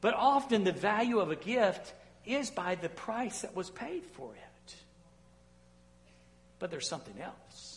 but 0.00 0.14
often 0.14 0.64
the 0.64 0.72
value 0.72 1.18
of 1.18 1.30
a 1.30 1.36
gift 1.36 1.92
is 2.24 2.50
by 2.50 2.76
the 2.76 2.88
price 2.88 3.42
that 3.42 3.54
was 3.54 3.68
paid 3.68 4.06
for 4.06 4.32
it. 4.34 4.74
But 6.58 6.70
there's 6.70 6.88
something 6.88 7.20
else. 7.20 7.73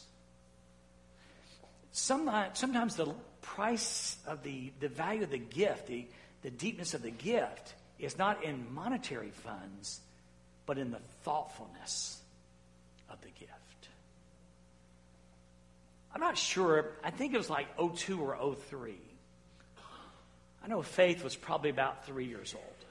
Sometimes, 1.97 2.51
uh, 2.51 2.53
sometimes 2.53 2.95
the 2.95 3.11
price 3.41 4.17
of 4.27 4.43
the, 4.43 4.71
the 4.79 4.87
value 4.87 5.23
of 5.23 5.31
the 5.31 5.39
gift, 5.39 5.87
the, 5.87 6.05
the 6.43 6.51
deepness 6.51 6.93
of 6.93 7.01
the 7.01 7.09
gift, 7.09 7.73
is 7.97 8.19
not 8.19 8.43
in 8.43 8.71
monetary 8.71 9.31
funds, 9.31 9.99
but 10.67 10.77
in 10.77 10.91
the 10.91 10.99
thoughtfulness 11.23 12.21
of 13.09 13.19
the 13.21 13.29
gift. 13.39 13.89
I'm 16.13 16.21
not 16.21 16.37
sure. 16.37 16.85
I 17.03 17.09
think 17.09 17.33
it 17.33 17.37
was 17.37 17.49
like 17.49 17.65
02 17.75 18.21
or 18.21 18.55
03. 18.69 18.93
I 20.63 20.67
know 20.67 20.83
Faith 20.83 21.23
was 21.23 21.35
probably 21.35 21.71
about 21.71 22.05
three 22.05 22.25
years 22.25 22.53
old. 22.53 22.85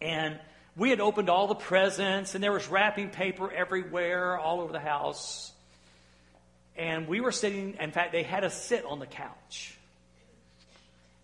And 0.00 0.40
we 0.74 0.88
had 0.88 1.00
opened 1.00 1.28
all 1.28 1.48
the 1.48 1.54
presents, 1.54 2.34
and 2.34 2.42
there 2.42 2.50
was 2.50 2.66
wrapping 2.66 3.10
paper 3.10 3.52
everywhere, 3.52 4.38
all 4.38 4.62
over 4.62 4.72
the 4.72 4.80
house. 4.80 5.52
And 6.76 7.06
we 7.06 7.20
were 7.20 7.32
sitting, 7.32 7.76
in 7.80 7.92
fact, 7.92 8.12
they 8.12 8.22
had 8.22 8.44
us 8.44 8.64
sit 8.64 8.84
on 8.84 8.98
the 8.98 9.06
couch. 9.06 9.78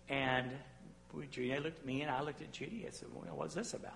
And 0.07 0.49
Judy 1.31 1.57
looked 1.59 1.79
at 1.79 1.85
me 1.85 2.01
and 2.01 2.11
I 2.11 2.21
looked 2.21 2.41
at 2.41 2.51
Judy. 2.51 2.85
I 2.87 2.91
said, 2.91 3.09
well, 3.13 3.35
what's 3.35 3.55
this 3.55 3.73
about? 3.73 3.93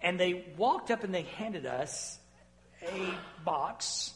And 0.00 0.18
they 0.18 0.44
walked 0.56 0.90
up 0.90 1.04
and 1.04 1.14
they 1.14 1.22
handed 1.22 1.66
us 1.66 2.18
a 2.82 3.14
box 3.44 4.12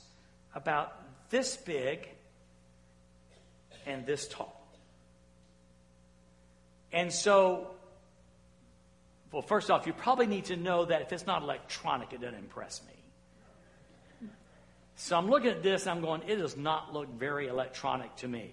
about 0.55 0.93
this 1.31 1.57
big 1.57 2.09
and 3.87 4.07
this 4.07 4.29
tall. 4.29 4.59
And 6.93 7.13
so, 7.13 7.71
well, 9.33 9.43
first 9.43 9.71
off, 9.71 9.87
you 9.87 9.93
probably 9.93 10.27
need 10.27 10.47
to 10.47 10.57
know 10.57 10.85
that 10.85 11.03
if 11.03 11.13
it's 11.13 11.27
not 11.27 11.43
electronic, 11.43 12.13
it 12.13 12.21
doesn't 12.21 12.39
impress 12.39 12.83
me. 12.87 13.02
So 14.97 15.17
I'm 15.17 15.29
looking 15.29 15.51
at 15.51 15.63
this 15.63 15.87
I'm 15.87 16.01
going, 16.01 16.23
it 16.27 16.37
does 16.37 16.57
not 16.57 16.93
look 16.93 17.09
very 17.09 17.49
electronic 17.49 18.15
to 18.17 18.29
me. 18.29 18.53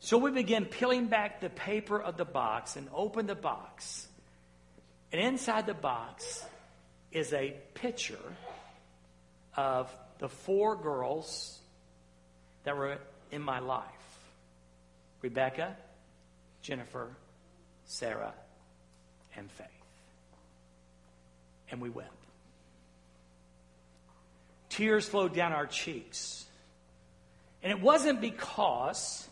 So 0.00 0.18
we 0.18 0.30
begin 0.30 0.64
peeling 0.64 1.06
back 1.06 1.40
the 1.40 1.50
paper 1.50 2.00
of 2.00 2.16
the 2.16 2.24
box 2.24 2.76
and 2.76 2.88
open 2.94 3.26
the 3.26 3.34
box. 3.34 4.06
And 5.12 5.20
inside 5.20 5.66
the 5.66 5.74
box 5.74 6.44
is 7.10 7.32
a 7.32 7.54
picture 7.74 8.16
of 9.56 9.90
the 10.18 10.28
four 10.28 10.76
girls 10.76 11.58
that 12.64 12.76
were 12.76 12.98
in 13.30 13.42
my 13.42 13.58
life 13.58 13.84
Rebecca, 15.20 15.76
Jennifer, 16.62 17.08
Sarah, 17.86 18.34
and 19.36 19.50
Faith. 19.50 19.66
And 21.70 21.80
we 21.80 21.90
wept. 21.90 22.27
Tears 24.78 25.08
flowed 25.08 25.34
down 25.34 25.52
our 25.52 25.66
cheeks. 25.66 26.46
And 27.64 27.72
it 27.72 27.80
wasn't 27.80 28.20
because 28.20 29.28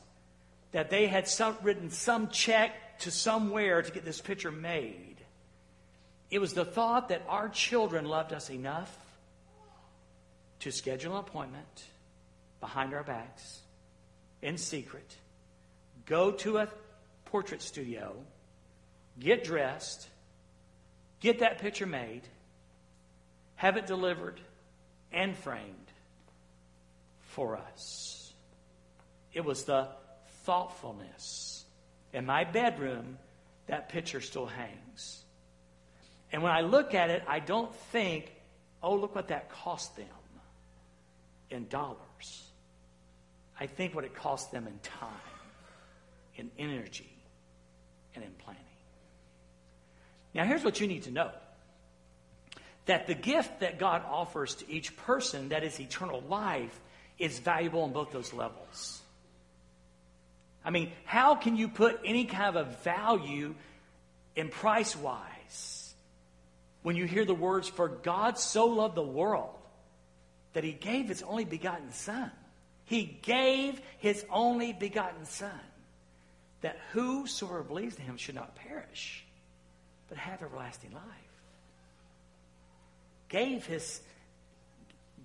that 0.73 0.91
they 0.91 1.07
had 1.07 1.29
some, 1.29 1.57
written 1.63 1.89
some 1.89 2.31
check 2.31 2.99
to 3.01 3.13
somewhere 3.13 3.81
to 3.81 3.93
get 3.93 4.05
this 4.05 4.21
picture 4.21 4.51
made. 4.51 5.19
It 6.33 6.41
was 6.41 6.53
the 6.53 6.65
thought 6.65 7.11
that 7.11 7.23
our 7.29 7.49
children 7.49 8.07
loved 8.07 8.33
us 8.33 8.51
enough 8.51 8.93
to 10.61 10.73
schedule 10.73 11.13
an 11.13 11.21
appointment 11.21 11.85
behind 12.59 12.93
our 12.93 13.05
backs, 13.05 13.61
in 14.43 14.59
secret, 14.59 15.15
go 16.07 16.33
to 16.33 16.59
a 16.59 16.69
portrait 17.27 17.63
studio, 17.63 18.17
get 19.21 19.45
dressed, 19.45 20.09
get 21.21 21.39
that 21.39 21.59
picture 21.61 21.87
made, 21.87 22.23
have 23.55 23.77
it 23.77 23.87
delivered 23.87 24.41
and 25.13 25.37
framed 25.37 25.93
for 27.21 27.57
us. 27.57 28.33
It 29.33 29.45
was 29.45 29.65
the 29.65 29.89
thoughtfulness. 30.45 31.65
In 32.13 32.25
my 32.25 32.45
bedroom, 32.45 33.19
that 33.67 33.89
picture 33.89 34.21
still 34.21 34.47
hangs. 34.47 35.25
And 36.33 36.43
when 36.43 36.53
I 36.53 36.63
look 36.63 36.95
at 36.95 37.11
it, 37.11 37.23
I 37.27 37.41
don't 37.41 37.75
think, 37.93 38.33
oh, 38.83 38.95
look 38.95 39.15
what 39.15 39.29
that 39.29 39.51
cost 39.51 39.97
them 39.97 40.07
in 41.51 41.69
dollars. 41.69 42.51
I 43.59 43.67
think 43.67 43.95
what 43.95 44.05
it 44.05 44.15
cost 44.15 44.53
them 44.53 44.67
in 44.67 44.79
time, 44.81 45.09
in 46.37 46.51
energy, 46.59 47.11
and 48.15 48.25
in 48.25 48.31
planning. 48.39 48.63
Now, 50.35 50.45
here's 50.45 50.65
what 50.65 50.81
you 50.81 50.87
need 50.87 51.05
to 51.05 51.11
know 51.11 51.31
that 52.87 53.07
the 53.07 53.15
gift 53.15 53.61
that 53.61 53.79
God 53.79 54.03
offers 54.09 54.55
to 54.57 54.71
each 54.71 54.97
person, 54.97 55.51
that 55.51 55.65
is 55.65 55.79
eternal 55.79 56.23
life, 56.29 56.81
is 57.19 57.39
valuable 57.39 57.83
on 57.83 57.93
both 57.93 58.13
those 58.13 58.33
levels. 58.33 59.03
I 60.65 60.71
mean, 60.71 60.91
how 61.05 61.35
can 61.35 61.57
you 61.57 61.69
put 61.69 62.01
any 62.05 62.25
kind 62.25 62.57
of 62.57 62.67
a 62.67 62.71
value 62.83 63.55
in 64.35 64.49
price 64.49 64.97
wise 64.97 65.95
when 66.83 66.97
you 66.97 67.05
hear 67.05 67.25
the 67.25 67.35
words, 67.35 67.69
For 67.69 67.89
God 67.89 68.39
so 68.39 68.67
loved 68.67 68.95
the 68.95 69.03
world 69.03 69.55
that 70.53 70.65
he 70.65 70.73
gave 70.73 71.09
his 71.09 71.23
only 71.23 71.45
begotten 71.45 71.93
Son? 71.93 72.31
He 72.85 73.19
gave 73.23 73.81
his 73.99 74.25
only 74.31 74.73
begotten 74.73 75.25
Son 75.25 75.61
that 76.61 76.79
whosoever 76.93 77.63
believes 77.63 77.97
in 77.97 78.03
him 78.03 78.17
should 78.17 78.35
not 78.35 78.55
perish, 78.57 79.25
but 80.09 80.19
have 80.19 80.43
everlasting 80.43 80.93
life. 80.93 81.26
Gave 83.29 83.67
his, 83.67 84.01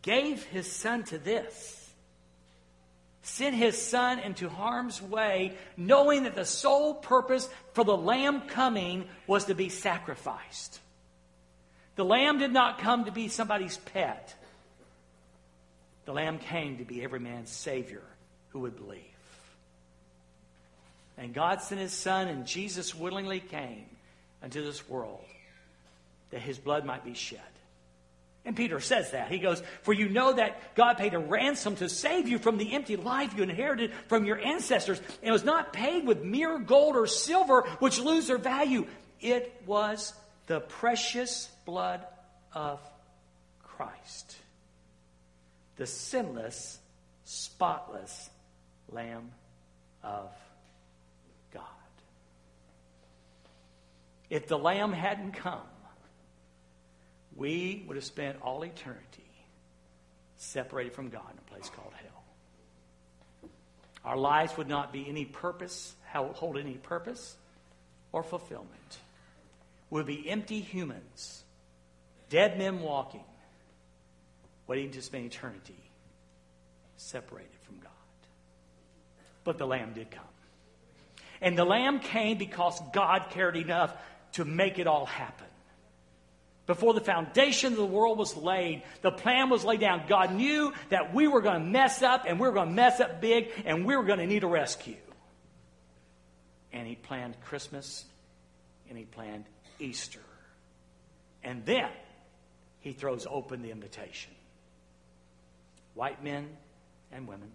gave 0.01 0.43
his 0.45 0.71
son 0.71 1.03
to 1.05 1.17
this. 1.17 1.77
Sent 3.23 3.55
his 3.55 3.79
son 3.79 4.19
into 4.19 4.49
harm's 4.49 5.01
way, 5.01 5.55
knowing 5.77 6.23
that 6.23 6.35
the 6.35 6.45
sole 6.45 6.95
purpose 6.95 7.47
for 7.73 7.83
the 7.83 7.95
lamb 7.95 8.41
coming 8.47 9.07
was 9.27 9.45
to 9.45 9.53
be 9.53 9.69
sacrificed. 9.69 10.79
The 11.95 12.05
lamb 12.05 12.39
did 12.39 12.51
not 12.51 12.79
come 12.79 13.05
to 13.05 13.11
be 13.11 13.27
somebody's 13.27 13.77
pet. 13.77 14.33
The 16.05 16.13
lamb 16.13 16.39
came 16.39 16.77
to 16.77 16.83
be 16.83 17.03
every 17.03 17.19
man's 17.19 17.51
savior 17.51 18.03
who 18.49 18.61
would 18.61 18.75
believe. 18.75 19.01
And 21.17 21.33
God 21.33 21.61
sent 21.61 21.79
his 21.79 21.93
son, 21.93 22.27
and 22.27 22.47
Jesus 22.47 22.95
willingly 22.95 23.39
came 23.39 23.85
into 24.43 24.63
this 24.63 24.89
world 24.89 25.23
that 26.31 26.41
his 26.41 26.57
blood 26.57 26.85
might 26.85 27.05
be 27.05 27.13
shed. 27.13 27.39
And 28.43 28.55
Peter 28.55 28.79
says 28.79 29.11
that. 29.11 29.29
He 29.29 29.37
goes, 29.37 29.61
For 29.83 29.93
you 29.93 30.09
know 30.09 30.33
that 30.33 30.75
God 30.75 30.97
paid 30.97 31.13
a 31.13 31.19
ransom 31.19 31.75
to 31.75 31.87
save 31.87 32.27
you 32.27 32.39
from 32.39 32.57
the 32.57 32.73
empty 32.73 32.95
life 32.95 33.35
you 33.37 33.43
inherited 33.43 33.91
from 34.07 34.25
your 34.25 34.39
ancestors. 34.39 34.97
And 34.99 35.29
it 35.29 35.31
was 35.31 35.43
not 35.43 35.73
paid 35.73 36.07
with 36.07 36.23
mere 36.23 36.57
gold 36.57 36.95
or 36.95 37.05
silver, 37.05 37.61
which 37.79 37.99
lose 37.99 38.27
their 38.27 38.39
value. 38.39 38.87
It 39.19 39.61
was 39.67 40.13
the 40.47 40.59
precious 40.59 41.49
blood 41.65 42.03
of 42.53 42.79
Christ, 43.63 44.35
the 45.75 45.85
sinless, 45.85 46.79
spotless 47.23 48.29
Lamb 48.89 49.31
of 50.03 50.29
God. 51.53 51.63
If 54.31 54.47
the 54.47 54.57
Lamb 54.57 54.93
hadn't 54.93 55.33
come, 55.33 55.61
we 57.35 57.83
would 57.87 57.95
have 57.95 58.05
spent 58.05 58.37
all 58.41 58.63
eternity 58.63 59.23
separated 60.37 60.93
from 60.93 61.09
God 61.09 61.31
in 61.31 61.37
a 61.37 61.51
place 61.51 61.69
called 61.69 61.93
hell. 61.93 63.49
Our 64.03 64.17
lives 64.17 64.57
would 64.57 64.67
not 64.67 64.91
be 64.91 65.07
any 65.07 65.25
purpose, 65.25 65.93
hold 66.13 66.57
any 66.57 66.73
purpose 66.73 67.35
or 68.11 68.23
fulfillment. 68.23 68.69
We 69.89 69.99
would 69.99 70.07
be 70.07 70.27
empty 70.29 70.61
humans, 70.61 71.43
dead 72.29 72.57
men 72.57 72.81
walking, 72.81 73.23
waiting 74.67 74.91
to 74.91 75.01
spend 75.01 75.25
eternity 75.25 75.75
separated 76.97 77.59
from 77.61 77.77
God. 77.79 77.91
But 79.43 79.57
the 79.57 79.67
Lamb 79.67 79.93
did 79.93 80.09
come. 80.11 80.23
And 81.41 81.57
the 81.57 81.65
Lamb 81.65 81.99
came 81.99 82.37
because 82.37 82.81
God 82.93 83.27
cared 83.31 83.57
enough 83.57 83.93
to 84.33 84.45
make 84.45 84.79
it 84.79 84.87
all 84.87 85.05
happen. 85.05 85.47
Before 86.71 86.93
the 86.93 87.01
foundation 87.01 87.73
of 87.73 87.77
the 87.77 87.85
world 87.85 88.17
was 88.17 88.37
laid, 88.37 88.83
the 89.01 89.11
plan 89.11 89.49
was 89.49 89.65
laid 89.65 89.81
down. 89.81 90.03
God 90.07 90.33
knew 90.33 90.71
that 90.87 91.13
we 91.13 91.27
were 91.27 91.41
going 91.41 91.59
to 91.59 91.67
mess 91.67 92.01
up 92.01 92.23
and 92.25 92.39
we 92.39 92.47
were 92.47 92.53
going 92.53 92.69
to 92.69 92.73
mess 92.73 93.01
up 93.01 93.19
big 93.19 93.49
and 93.65 93.85
we 93.85 93.93
were 93.93 94.05
going 94.05 94.19
to 94.19 94.25
need 94.25 94.45
a 94.45 94.47
rescue. 94.47 94.95
And 96.71 96.87
He 96.87 96.95
planned 96.95 97.35
Christmas 97.41 98.05
and 98.87 98.97
He 98.97 99.03
planned 99.03 99.43
Easter. 99.79 100.21
And 101.43 101.65
then 101.65 101.89
He 102.79 102.93
throws 102.93 103.27
open 103.29 103.63
the 103.63 103.71
invitation. 103.71 104.31
White 105.93 106.23
men 106.23 106.47
and 107.11 107.27
women, 107.27 107.51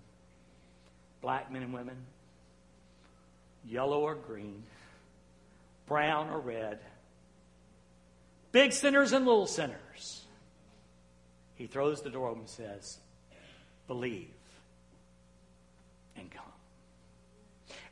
black 1.23 1.51
men 1.51 1.63
and 1.63 1.73
women, 1.73 1.97
yellow 3.65 4.01
or 4.01 4.15
green, 4.15 4.63
brown 5.87 6.29
or 6.29 6.39
red 6.39 6.81
big 8.57 8.73
sinners 8.73 9.13
and 9.13 9.27
little 9.27 9.47
sinners. 9.47 10.25
He 11.57 11.67
throws 11.67 12.01
the 12.01 12.09
door 12.09 12.29
open 12.29 12.41
and 12.41 12.49
says, 12.49 12.97
Believe 13.87 14.33
and 16.17 16.31
come. 16.31 16.43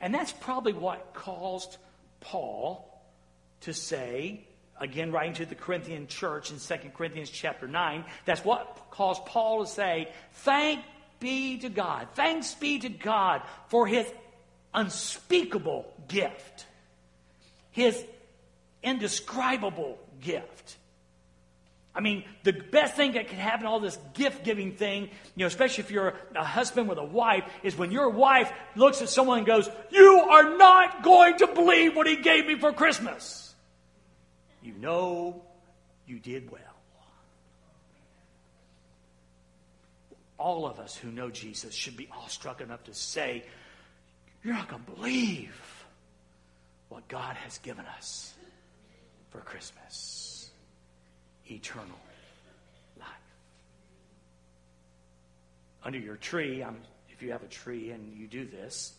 And 0.01 0.15
that's 0.15 0.33
probably 0.33 0.73
what 0.73 1.13
caused 1.13 1.77
Paul 2.21 2.99
to 3.61 3.75
say, 3.75 4.47
again, 4.81 5.13
writing 5.13 5.35
to 5.35 5.45
the 5.45 5.55
Corinthian 5.55 6.07
church 6.07 6.51
in 6.51 6.59
2 6.59 6.89
Corinthians 6.95 7.29
chapter 7.29 7.69
9, 7.69 8.03
that's 8.25 8.43
what 8.43 8.87
caused 8.91 9.27
Paul 9.27 9.67
to 9.67 9.71
say, 9.71 10.11
Thank 10.33 10.81
be 11.21 11.59
to 11.59 11.69
God. 11.69 12.09
Thanks 12.15 12.55
be 12.55 12.79
to 12.79 12.89
God 12.89 13.43
for 13.69 13.87
his 13.87 14.07
unspeakable 14.73 15.93
gift, 16.09 16.65
his 17.71 18.03
indescribable 18.83 19.99
gift. 20.21 20.77
I 21.95 22.01
mean, 22.01 22.25
the 22.43 22.53
best 22.53 22.97
thing 22.97 23.13
that 23.13 23.29
can 23.29 23.39
happen, 23.39 23.67
all 23.67 23.79
this 23.79 23.99
gift 24.15 24.45
giving 24.45 24.73
thing, 24.73 25.05
you 25.05 25.11
know, 25.37 25.47
especially 25.47 25.85
if 25.85 25.93
you're 25.93 26.15
a 26.35 26.45
husband 26.45 26.89
with 26.89 26.99
a 26.99 27.05
wife, 27.05 27.45
is 27.63 27.77
when 27.77 27.93
your 27.93 28.09
wife 28.11 28.53
looks 28.75 29.01
at 29.01 29.09
someone 29.09 29.39
and 29.39 29.47
goes, 29.47 29.71
You 29.91 30.27
are 30.29 30.57
not 30.57 31.05
going 31.05 31.39
to 31.39 31.47
believe 31.47 31.95
what 31.95 32.09
he 32.09 32.17
gave 32.17 32.47
me 32.47 32.59
for 32.59 32.73
Christmas. 32.73 33.55
You 34.61 34.73
know 34.73 35.43
you 36.07 36.19
did 36.19 36.51
well. 36.51 36.61
All 40.37 40.67
of 40.67 40.81
us 40.81 40.97
who 40.97 41.13
know 41.13 41.31
Jesus 41.31 41.73
should 41.73 41.97
be 41.97 42.09
awestruck 42.13 42.61
enough 42.61 42.83
to 42.85 42.95
say, 42.95 43.45
You're 44.43 44.55
not 44.55 44.69
going 44.69 44.83
to 44.83 44.91
believe 44.91 45.85
what 46.89 47.07
God 47.07 47.37
has 47.37 47.59
given 47.59 47.87
us 47.87 48.34
for 49.35 49.41
Christmas 49.41 50.51
eternal 51.51 51.99
life. 52.99 53.09
Under 55.83 55.99
your 55.99 56.17
tree, 56.17 56.63
I'm, 56.63 56.77
if 57.11 57.21
you 57.21 57.33
have 57.33 57.43
a 57.43 57.49
tree 57.49 57.91
and 57.91 58.17
you 58.17 58.29
do 58.29 58.47
this, 58.47 58.95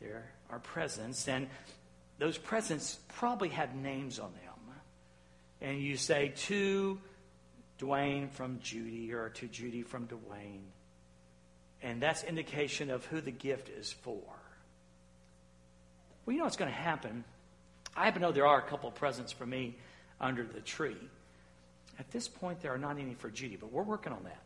there 0.00 0.24
are 0.50 0.58
presents, 0.58 1.28
and 1.28 1.46
those 2.18 2.36
presents 2.36 2.98
probably 3.14 3.50
have 3.50 3.74
names 3.76 4.18
on 4.18 4.32
them. 4.32 4.74
And 5.60 5.80
you 5.80 5.96
say 5.96 6.32
to 6.48 6.98
Dwayne 7.78 8.30
from 8.30 8.58
Judy 8.64 9.12
or 9.12 9.28
to 9.28 9.46
Judy 9.46 9.82
from 9.82 10.08
Dwayne. 10.08 10.64
And 11.82 12.02
that's 12.02 12.24
indication 12.24 12.90
of 12.90 13.04
who 13.06 13.20
the 13.20 13.30
gift 13.30 13.68
is 13.68 13.92
for. 13.92 14.24
Well, 16.26 16.32
you 16.32 16.38
know 16.38 16.44
what's 16.44 16.56
going 16.56 16.70
to 16.70 16.76
happen 16.76 17.22
I 17.96 18.04
happen 18.04 18.22
to 18.22 18.28
know 18.28 18.32
there 18.32 18.46
are 18.46 18.58
a 18.58 18.68
couple 18.68 18.88
of 18.88 18.94
presents 18.94 19.32
for 19.32 19.46
me 19.46 19.76
under 20.20 20.44
the 20.44 20.60
tree. 20.60 20.96
At 21.98 22.10
this 22.10 22.26
point, 22.28 22.60
there 22.62 22.72
are 22.72 22.78
not 22.78 22.98
any 22.98 23.14
for 23.14 23.28
Judy, 23.30 23.56
but 23.56 23.70
we're 23.70 23.82
working 23.82 24.12
on 24.12 24.24
that. 24.24 24.42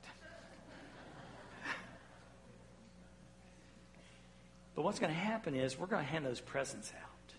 But 4.75 4.83
what's 4.83 4.99
going 4.99 5.13
to 5.13 5.19
happen 5.19 5.55
is 5.55 5.79
we're 5.79 5.87
going 5.87 6.05
to 6.05 6.11
hand 6.11 6.27
those 6.27 6.39
presents 6.39 6.93
out. 7.03 7.35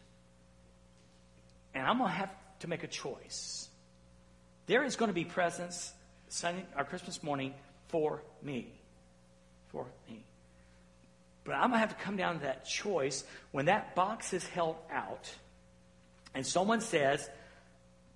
And 1.76 1.86
I'm 1.86 2.00
going 2.00 2.10
to 2.10 2.15
have 2.15 2.32
to 2.62 2.67
make 2.67 2.84
a 2.84 2.88
choice. 2.88 3.70
There 4.65 4.84
is 4.84 4.96
going 4.96 5.10
to 5.10 5.13
be 5.13 5.24
presents 5.24 5.93
Sunday 6.30 6.65
or 6.76 6.84
Christmas 6.84 7.22
morning 7.22 7.54
for 7.89 8.24
me. 8.41 8.67
for 9.67 9.86
me. 10.10 10.24
But 11.43 11.54
I'm 11.54 11.70
going 11.70 11.74
to 11.74 11.78
have 11.78 11.96
to 11.96 12.04
come 12.04 12.17
down 12.17 12.39
to 12.39 12.41
that 12.41 12.65
choice 12.65 13.24
when 13.52 13.65
that 13.65 13.96
box 13.96 14.34
is 14.34 14.46
held 14.48 14.78
out 14.91 15.32
and 16.34 16.46
someone 16.46 16.82
says, 16.82 17.30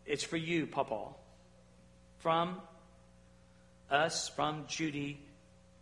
It's 0.06 0.24
for 0.24 0.38
you, 0.38 0.68
Papa. 0.68 1.08
From 2.20 2.62
us, 3.90 4.30
from 4.30 4.66
Judy 4.68 5.20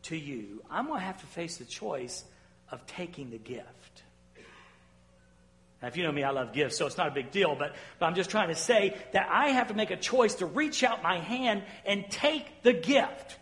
to 0.04 0.16
you. 0.16 0.64
I'm 0.70 0.88
going 0.88 1.00
to 1.00 1.06
have 1.06 1.20
to 1.20 1.28
face 1.28 1.58
the 1.58 1.66
choice 1.66 2.24
of 2.72 2.86
taking 2.88 3.30
the 3.30 3.38
gift. 3.38 4.04
Now, 5.82 5.88
if 5.88 5.96
you 5.96 6.04
know 6.04 6.12
me, 6.12 6.24
I 6.24 6.32
love 6.32 6.52
gifts, 6.52 6.78
so 6.78 6.88
it's 6.88 6.98
not 6.98 7.08
a 7.08 7.12
big 7.12 7.32
deal, 7.32 7.56
but, 7.56 7.74
but 8.00 8.06
I'm 8.06 8.16
just 8.16 8.30
trying 8.30 8.50
to 8.50 8.56
say 8.56 8.98
that 9.14 9.28
I 9.32 9.50
have 9.50 9.70
to 9.70 9.74
make 9.74 9.92
a 9.92 9.98
choice 9.98 10.36
to 10.36 10.46
reach 10.46 10.84
out 10.84 11.02
my 11.02 11.20
hand 11.20 11.64
and 11.86 12.10
take 12.10 12.64
the 12.64 12.74
gift. 12.74 13.38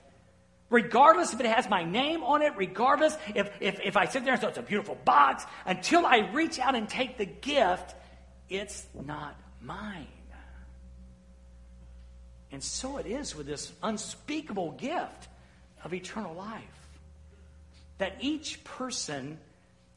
Regardless 0.70 1.34
if 1.34 1.40
it 1.40 1.46
has 1.46 1.70
my 1.70 1.84
name 1.84 2.24
on 2.24 2.42
it, 2.42 2.54
regardless 2.58 3.18
if, 3.34 3.50
if, 3.60 3.80
if 3.84 3.98
I 3.98 4.06
sit 4.06 4.24
there 4.24 4.34
and 4.34 4.42
say 4.42 4.50
it's 4.50 4.58
a 4.58 4.62
beautiful 4.62 4.98
box, 5.04 5.46
until 5.66 6.06
I 6.06 6.30
reach 6.34 6.60
out 6.60 6.76
and 6.76 6.88
take 6.88 7.18
the 7.18 7.26
gift, 7.26 7.96
it's 8.50 8.86
not 9.06 9.36
mine. 9.62 10.08
And 12.52 12.64
so 12.64 12.98
it 12.98 13.06
is 13.06 13.36
with 13.36 13.46
this 13.46 13.72
unspeakable 13.84 14.72
gift 14.72 15.28
of 15.84 15.94
eternal 15.94 16.34
life. 16.34 16.64
That 17.98 18.18
each 18.22 18.64
person 18.64 19.38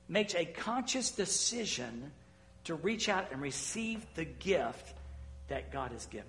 makes 0.09 0.35
a 0.35 0.45
conscious 0.45 1.11
decision 1.11 2.11
to 2.65 2.75
reach 2.75 3.09
out 3.09 3.29
and 3.33 3.41
receive 3.41 4.05
the 4.15 4.25
gift 4.25 4.95
that 5.49 5.73
God 5.73 5.93
has 5.93 6.07
given. 6.07 6.27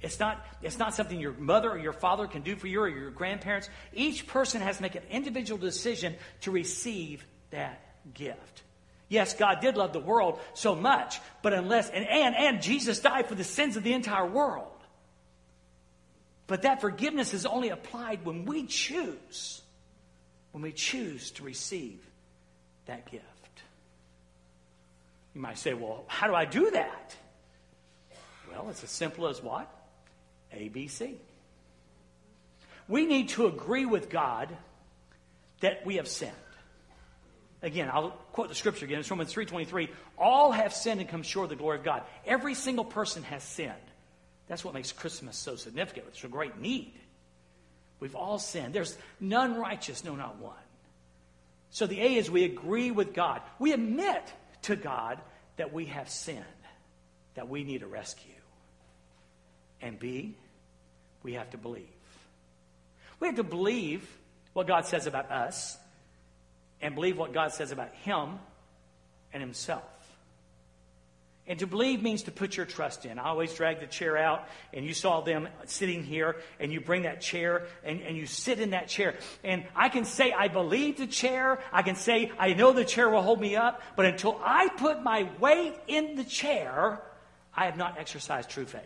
It's 0.00 0.18
not, 0.18 0.44
it's 0.62 0.78
not 0.78 0.94
something 0.94 1.20
your 1.20 1.34
mother 1.34 1.70
or 1.70 1.78
your 1.78 1.92
father 1.92 2.26
can 2.26 2.40
do 2.40 2.56
for 2.56 2.66
you 2.66 2.80
or 2.80 2.88
your 2.88 3.10
grandparents. 3.10 3.68
Each 3.92 4.26
person 4.26 4.62
has 4.62 4.76
to 4.78 4.82
make 4.82 4.94
an 4.94 5.02
individual 5.10 5.60
decision 5.60 6.14
to 6.40 6.50
receive 6.50 7.24
that 7.50 7.82
gift. 8.14 8.62
Yes, 9.10 9.34
God 9.34 9.60
did 9.60 9.76
love 9.76 9.92
the 9.92 9.98
world 10.00 10.38
so 10.54 10.76
much, 10.76 11.20
but 11.42 11.52
unless, 11.52 11.90
and, 11.90 12.06
and, 12.06 12.36
and 12.36 12.62
Jesus 12.62 13.00
died 13.00 13.26
for 13.26 13.34
the 13.34 13.44
sins 13.44 13.76
of 13.76 13.82
the 13.82 13.92
entire 13.92 14.24
world. 14.24 14.68
But 16.46 16.62
that 16.62 16.80
forgiveness 16.80 17.34
is 17.34 17.44
only 17.44 17.70
applied 17.70 18.24
when 18.24 18.44
we 18.44 18.66
choose, 18.66 19.60
when 20.52 20.62
we 20.62 20.70
choose 20.70 21.32
to 21.32 21.42
receive 21.42 21.98
that 22.86 23.10
gift. 23.10 23.24
You 25.34 25.40
might 25.40 25.58
say, 25.58 25.74
well, 25.74 26.04
how 26.06 26.28
do 26.28 26.34
I 26.34 26.44
do 26.44 26.70
that? 26.70 27.16
Well, 28.52 28.68
it's 28.70 28.84
as 28.84 28.90
simple 28.90 29.26
as 29.26 29.42
what? 29.42 29.68
ABC. 30.54 31.16
We 32.86 33.06
need 33.06 33.30
to 33.30 33.48
agree 33.48 33.86
with 33.86 34.08
God 34.08 34.56
that 35.60 35.84
we 35.84 35.96
have 35.96 36.06
sinned. 36.06 36.32
Again, 37.62 37.90
I'll 37.92 38.10
quote 38.32 38.48
the 38.48 38.54
scripture 38.54 38.86
again. 38.86 39.00
It's 39.00 39.10
Romans 39.10 39.34
3.23. 39.34 39.90
All 40.18 40.50
have 40.52 40.72
sinned 40.72 41.00
and 41.00 41.08
come 41.08 41.22
short 41.22 41.44
of 41.44 41.50
the 41.50 41.56
glory 41.56 41.78
of 41.78 41.84
God. 41.84 42.02
Every 42.26 42.54
single 42.54 42.84
person 42.84 43.22
has 43.24 43.42
sinned. 43.42 43.74
That's 44.48 44.64
what 44.64 44.74
makes 44.74 44.92
Christmas 44.92 45.36
so 45.36 45.56
significant. 45.56 46.06
It's 46.08 46.24
a 46.24 46.28
great 46.28 46.58
need. 46.58 46.92
We've 48.00 48.16
all 48.16 48.38
sinned. 48.38 48.74
There's 48.74 48.96
none 49.20 49.56
righteous, 49.56 50.04
no, 50.04 50.16
not 50.16 50.38
one. 50.38 50.54
So 51.70 51.86
the 51.86 52.00
A 52.00 52.16
is 52.16 52.30
we 52.30 52.44
agree 52.44 52.90
with 52.90 53.12
God. 53.12 53.42
We 53.58 53.72
admit 53.72 54.22
to 54.62 54.74
God 54.74 55.20
that 55.56 55.72
we 55.72 55.86
have 55.86 56.08
sinned, 56.08 56.44
that 57.34 57.48
we 57.48 57.62
need 57.62 57.82
a 57.82 57.86
rescue. 57.86 58.32
And 59.82 59.98
B, 59.98 60.34
we 61.22 61.34
have 61.34 61.50
to 61.50 61.58
believe. 61.58 61.84
We 63.20 63.28
have 63.28 63.36
to 63.36 63.44
believe 63.44 64.08
what 64.54 64.66
God 64.66 64.86
says 64.86 65.06
about 65.06 65.30
us 65.30 65.76
and 66.82 66.94
believe 66.94 67.18
what 67.18 67.32
God 67.32 67.52
says 67.52 67.72
about 67.72 67.92
Him 67.92 68.38
and 69.32 69.42
Himself. 69.42 69.84
And 71.46 71.58
to 71.58 71.66
believe 71.66 72.00
means 72.00 72.22
to 72.24 72.30
put 72.30 72.56
your 72.56 72.64
trust 72.64 73.04
in. 73.04 73.18
I 73.18 73.24
always 73.24 73.52
drag 73.52 73.80
the 73.80 73.88
chair 73.88 74.16
out, 74.16 74.46
and 74.72 74.86
you 74.86 74.94
saw 74.94 75.20
them 75.20 75.48
sitting 75.64 76.04
here, 76.04 76.36
and 76.60 76.72
you 76.72 76.80
bring 76.80 77.02
that 77.02 77.20
chair, 77.20 77.66
and, 77.82 78.00
and 78.02 78.16
you 78.16 78.26
sit 78.26 78.60
in 78.60 78.70
that 78.70 78.86
chair. 78.86 79.16
And 79.42 79.64
I 79.74 79.88
can 79.88 80.04
say, 80.04 80.32
I 80.32 80.46
believe 80.46 80.98
the 80.98 81.08
chair. 81.08 81.58
I 81.72 81.82
can 81.82 81.96
say, 81.96 82.30
I 82.38 82.52
know 82.52 82.72
the 82.72 82.84
chair 82.84 83.10
will 83.10 83.22
hold 83.22 83.40
me 83.40 83.56
up. 83.56 83.82
But 83.96 84.06
until 84.06 84.40
I 84.44 84.68
put 84.68 85.02
my 85.02 85.28
weight 85.40 85.74
in 85.88 86.14
the 86.14 86.22
chair, 86.22 87.02
I 87.52 87.64
have 87.64 87.76
not 87.76 87.98
exercised 87.98 88.48
true 88.48 88.66
faith. 88.66 88.84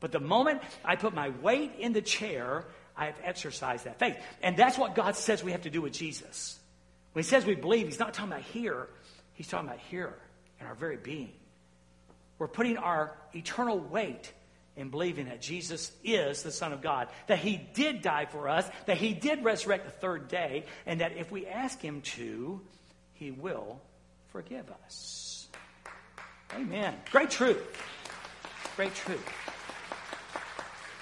But 0.00 0.12
the 0.12 0.20
moment 0.20 0.62
I 0.84 0.96
put 0.96 1.12
my 1.12 1.30
weight 1.42 1.72
in 1.78 1.92
the 1.92 2.00
chair, 2.00 2.64
I 2.96 3.06
have 3.06 3.20
exercised 3.22 3.84
that 3.84 3.98
faith. 3.98 4.16
And 4.42 4.56
that's 4.56 4.78
what 4.78 4.94
God 4.94 5.16
says 5.16 5.44
we 5.44 5.52
have 5.52 5.62
to 5.62 5.70
do 5.70 5.82
with 5.82 5.92
Jesus. 5.92 6.57
When 7.18 7.24
he 7.24 7.30
says 7.30 7.44
we 7.44 7.56
believe, 7.56 7.86
he's 7.86 7.98
not 7.98 8.14
talking 8.14 8.30
about 8.30 8.44
here, 8.44 8.86
he's 9.34 9.48
talking 9.48 9.66
about 9.66 9.80
here 9.90 10.14
in 10.60 10.66
our 10.68 10.76
very 10.76 10.96
being. 10.96 11.32
We're 12.38 12.46
putting 12.46 12.76
our 12.76 13.18
eternal 13.34 13.80
weight 13.80 14.32
in 14.76 14.90
believing 14.90 15.26
that 15.26 15.42
Jesus 15.42 15.90
is 16.04 16.44
the 16.44 16.52
Son 16.52 16.72
of 16.72 16.80
God, 16.80 17.08
that 17.26 17.40
He 17.40 17.56
did 17.74 18.02
die 18.02 18.26
for 18.26 18.48
us, 18.48 18.70
that 18.86 18.98
He 18.98 19.14
did 19.14 19.42
resurrect 19.42 19.86
the 19.86 19.90
third 19.90 20.28
day, 20.28 20.64
and 20.86 21.00
that 21.00 21.16
if 21.16 21.32
we 21.32 21.44
ask 21.48 21.80
Him 21.80 22.02
to, 22.02 22.60
He 23.14 23.32
will 23.32 23.80
forgive 24.28 24.70
us. 24.84 25.48
Amen. 26.54 26.94
Great 27.10 27.30
truth. 27.30 27.58
Great 28.76 28.94
truth. 28.94 29.28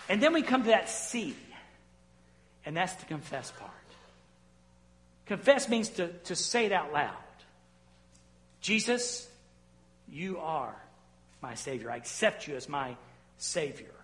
And 0.08 0.22
then 0.22 0.32
we 0.32 0.40
come 0.40 0.62
to 0.62 0.70
that 0.70 0.88
C, 0.88 1.36
and 2.64 2.74
that's 2.74 2.94
the 2.94 3.04
confess 3.04 3.50
part. 3.50 3.75
Confess 5.26 5.68
means 5.68 5.88
to, 5.90 6.08
to 6.08 6.36
say 6.36 6.66
it 6.66 6.72
out 6.72 6.92
loud. 6.92 7.14
Jesus, 8.60 9.28
you 10.08 10.38
are 10.38 10.74
my 11.42 11.54
Savior. 11.54 11.90
I 11.90 11.96
accept 11.96 12.48
you 12.48 12.56
as 12.56 12.68
my 12.68 12.96
Savior. 13.38 13.94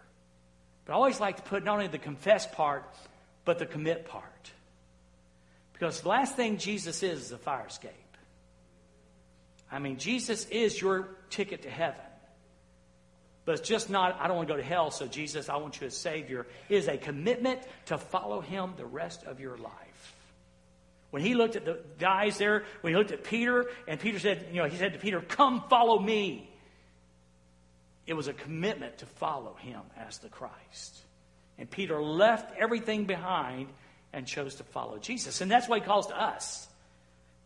But 0.84 0.92
I 0.92 0.96
always 0.96 1.20
like 1.20 1.36
to 1.36 1.42
put 1.42 1.64
not 1.64 1.74
only 1.74 1.86
the 1.86 1.98
confess 1.98 2.46
part, 2.46 2.84
but 3.44 3.58
the 3.58 3.66
commit 3.66 4.06
part. 4.06 4.50
Because 5.72 6.00
the 6.00 6.08
last 6.08 6.36
thing 6.36 6.58
Jesus 6.58 7.02
is 7.02 7.22
is 7.22 7.32
a 7.32 7.38
fire 7.38 7.66
escape. 7.66 7.90
I 9.70 9.78
mean, 9.78 9.96
Jesus 9.96 10.46
is 10.46 10.80
your 10.80 11.08
ticket 11.30 11.62
to 11.62 11.70
heaven. 11.70 12.00
But 13.44 13.58
it's 13.58 13.68
just 13.68 13.90
not, 13.90 14.18
I 14.20 14.28
don't 14.28 14.36
want 14.36 14.48
to 14.48 14.54
go 14.54 14.60
to 14.60 14.66
hell, 14.66 14.90
so 14.90 15.06
Jesus, 15.06 15.48
I 15.48 15.56
want 15.56 15.80
you 15.80 15.86
as 15.86 15.96
Savior. 15.96 16.46
It 16.68 16.76
is 16.76 16.88
a 16.88 16.96
commitment 16.96 17.60
to 17.86 17.98
follow 17.98 18.40
Him 18.40 18.74
the 18.76 18.86
rest 18.86 19.24
of 19.24 19.40
your 19.40 19.56
life. 19.56 19.72
When 21.12 21.22
he 21.22 21.34
looked 21.34 21.56
at 21.56 21.66
the 21.66 21.78
guys 21.98 22.38
there, 22.38 22.64
when 22.80 22.94
he 22.94 22.96
looked 22.96 23.12
at 23.12 23.22
Peter, 23.22 23.66
and 23.86 24.00
Peter 24.00 24.18
said, 24.18 24.46
you 24.50 24.62
know, 24.62 24.68
he 24.68 24.78
said 24.78 24.94
to 24.94 24.98
Peter, 24.98 25.20
Come 25.20 25.62
follow 25.68 25.98
me. 25.98 26.50
It 28.06 28.14
was 28.14 28.28
a 28.28 28.32
commitment 28.32 28.96
to 28.98 29.06
follow 29.06 29.52
him 29.54 29.82
as 30.08 30.18
the 30.18 30.30
Christ. 30.30 31.02
And 31.58 31.70
Peter 31.70 32.02
left 32.02 32.56
everything 32.58 33.04
behind 33.04 33.68
and 34.14 34.26
chose 34.26 34.54
to 34.54 34.64
follow 34.64 34.96
Jesus. 34.96 35.42
And 35.42 35.50
that's 35.50 35.68
what 35.68 35.80
he 35.80 35.84
calls 35.84 36.06
to 36.06 36.18
us. 36.18 36.66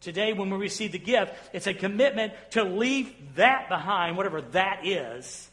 Today, 0.01 0.33
when 0.33 0.49
we 0.49 0.59
receive 0.59 0.93
the 0.93 0.99
gift, 1.01 1.35
it's 1.53 1.67
a 1.67 1.75
commitment 1.75 2.35
to 2.51 2.63
leave 2.63 3.13
that 3.35 3.69
behind, 3.69 4.17
whatever 4.17 4.43
that 4.43 4.87
is, 4.87 5.51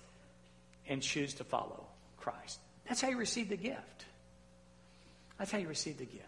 and 0.87 1.01
choose 1.01 1.33
to 1.35 1.43
follow 1.43 1.83
Christ. 2.17 2.59
That's 2.87 3.01
how 3.01 3.09
you 3.09 3.17
receive 3.17 3.49
the 3.49 3.57
gift. 3.57 4.05
That's 5.39 5.51
how 5.51 5.57
you 5.57 5.67
receive 5.67 5.97
the 5.97 6.05
gift. 6.05 6.27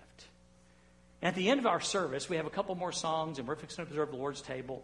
At 1.21 1.36
the 1.36 1.49
end 1.49 1.60
of 1.60 1.65
our 1.65 1.82
service, 1.82 2.30
we 2.30 2.38
have 2.38 2.45
a 2.45 2.51
couple 2.51 2.75
more 2.75 2.91
songs, 2.91 3.39
and 3.39 3.47
we're 3.47 3.56
fixing 3.56 3.86
to 3.86 3.89
observe 3.89 4.12
the 4.12 4.17
Lord's 4.17 4.41
table. 4.41 4.84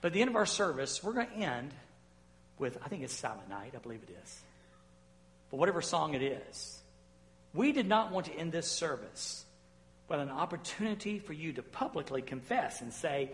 But 0.00 0.08
at 0.08 0.12
the 0.12 0.20
end 0.20 0.30
of 0.30 0.36
our 0.36 0.46
service, 0.46 1.02
we're 1.02 1.14
going 1.14 1.26
to 1.26 1.34
end 1.34 1.72
with, 2.58 2.78
I 2.84 2.88
think 2.88 3.02
it's 3.02 3.14
Silent 3.14 3.48
Night, 3.48 3.72
I 3.74 3.78
believe 3.78 4.02
it 4.08 4.16
is. 4.22 4.40
But 5.50 5.56
whatever 5.56 5.80
song 5.80 6.14
it 6.14 6.22
is, 6.22 6.80
we 7.54 7.72
did 7.72 7.88
not 7.88 8.12
want 8.12 8.26
to 8.26 8.32
end 8.32 8.52
this 8.52 8.70
service 8.70 9.44
with 10.08 10.20
an 10.20 10.30
opportunity 10.30 11.18
for 11.18 11.32
you 11.32 11.52
to 11.54 11.62
publicly 11.62 12.22
confess 12.22 12.80
and 12.80 12.92
say, 12.92 13.30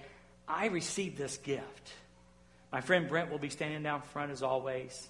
I 0.49 0.67
received 0.67 1.17
this 1.17 1.37
gift. 1.39 1.93
My 2.73 2.81
friend 2.81 3.09
Brent 3.09 3.31
will 3.31 3.39
be 3.39 3.51
standing 3.51 3.83
down 3.83 4.03
front 4.03 4.33
as 4.33 4.43
always. 4.43 5.09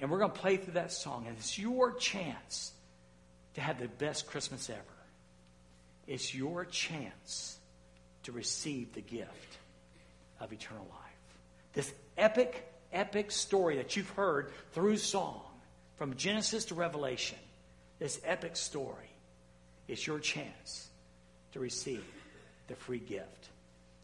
And 0.00 0.10
we're 0.10 0.18
going 0.18 0.32
to 0.32 0.38
play 0.38 0.56
through 0.56 0.74
that 0.74 0.92
song. 0.92 1.26
And 1.26 1.36
it's 1.36 1.58
your 1.58 1.92
chance 1.92 2.72
to 3.54 3.60
have 3.60 3.78
the 3.78 3.88
best 3.88 4.26
Christmas 4.26 4.68
ever. 4.70 4.80
It's 6.06 6.34
your 6.34 6.64
chance 6.64 7.58
to 8.24 8.32
receive 8.32 8.94
the 8.94 9.00
gift 9.00 9.58
of 10.40 10.52
eternal 10.52 10.86
life. 10.90 11.00
This 11.72 11.92
epic 12.16 12.72
epic 12.92 13.30
story 13.30 13.76
that 13.76 13.96
you've 13.96 14.10
heard 14.10 14.50
through 14.72 14.96
song, 14.96 15.42
from 15.96 16.16
Genesis 16.16 16.66
to 16.66 16.74
Revelation, 16.74 17.38
this 17.98 18.20
epic 18.24 18.56
story 18.56 19.10
is 19.88 20.06
your 20.06 20.18
chance 20.18 20.88
to 21.52 21.60
receive 21.60 22.04
the 22.68 22.74
free 22.74 22.98
gift 22.98 23.48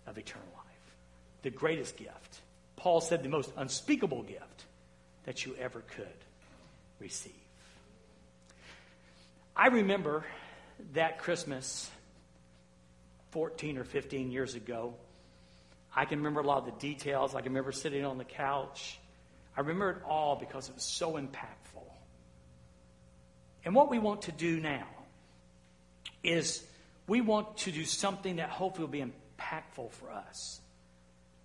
of 0.06 0.16
eternal 0.16 0.48
life. 0.54 0.64
The 1.42 1.50
greatest 1.50 1.96
gift. 1.96 2.40
Paul 2.76 3.00
said 3.00 3.22
the 3.22 3.28
most 3.28 3.50
unspeakable 3.56 4.22
gift 4.22 4.64
that 5.24 5.44
you 5.44 5.54
ever 5.58 5.80
could 5.96 6.06
receive. 6.98 7.32
I 9.54 9.68
remember 9.68 10.24
that 10.92 11.18
Christmas 11.18 11.90
14 13.31 13.79
or 13.79 13.85
15 13.85 14.31
years 14.31 14.55
ago. 14.55 14.95
I 15.95 16.05
can 16.05 16.18
remember 16.18 16.40
a 16.40 16.47
lot 16.47 16.59
of 16.59 16.64
the 16.66 16.81
details. 16.81 17.35
I 17.35 17.40
can 17.40 17.53
remember 17.53 17.73
sitting 17.73 18.05
on 18.05 18.18
the 18.18 18.25
couch. 18.25 18.99
I 19.57 19.61
remember 19.61 19.90
it 19.90 19.99
all 20.07 20.37
because 20.37 20.68
it 20.68 20.75
was 20.75 20.85
so 20.85 21.12
impactful. 21.12 21.83
And 23.64 23.75
what 23.75 23.90
we 23.90 23.99
want 23.99 24.23
to 24.23 24.33
do 24.33 24.59
now 24.61 24.87
is 26.23 26.64
we 27.07 27.21
want 27.21 27.59
to 27.59 27.73
do 27.73 27.85
something 27.85 28.37
that 28.37 28.49
hopefully 28.49 28.85
will 28.85 28.92
be 28.92 29.05
impactful 29.05 29.92
for 29.92 30.11
us. 30.11 30.61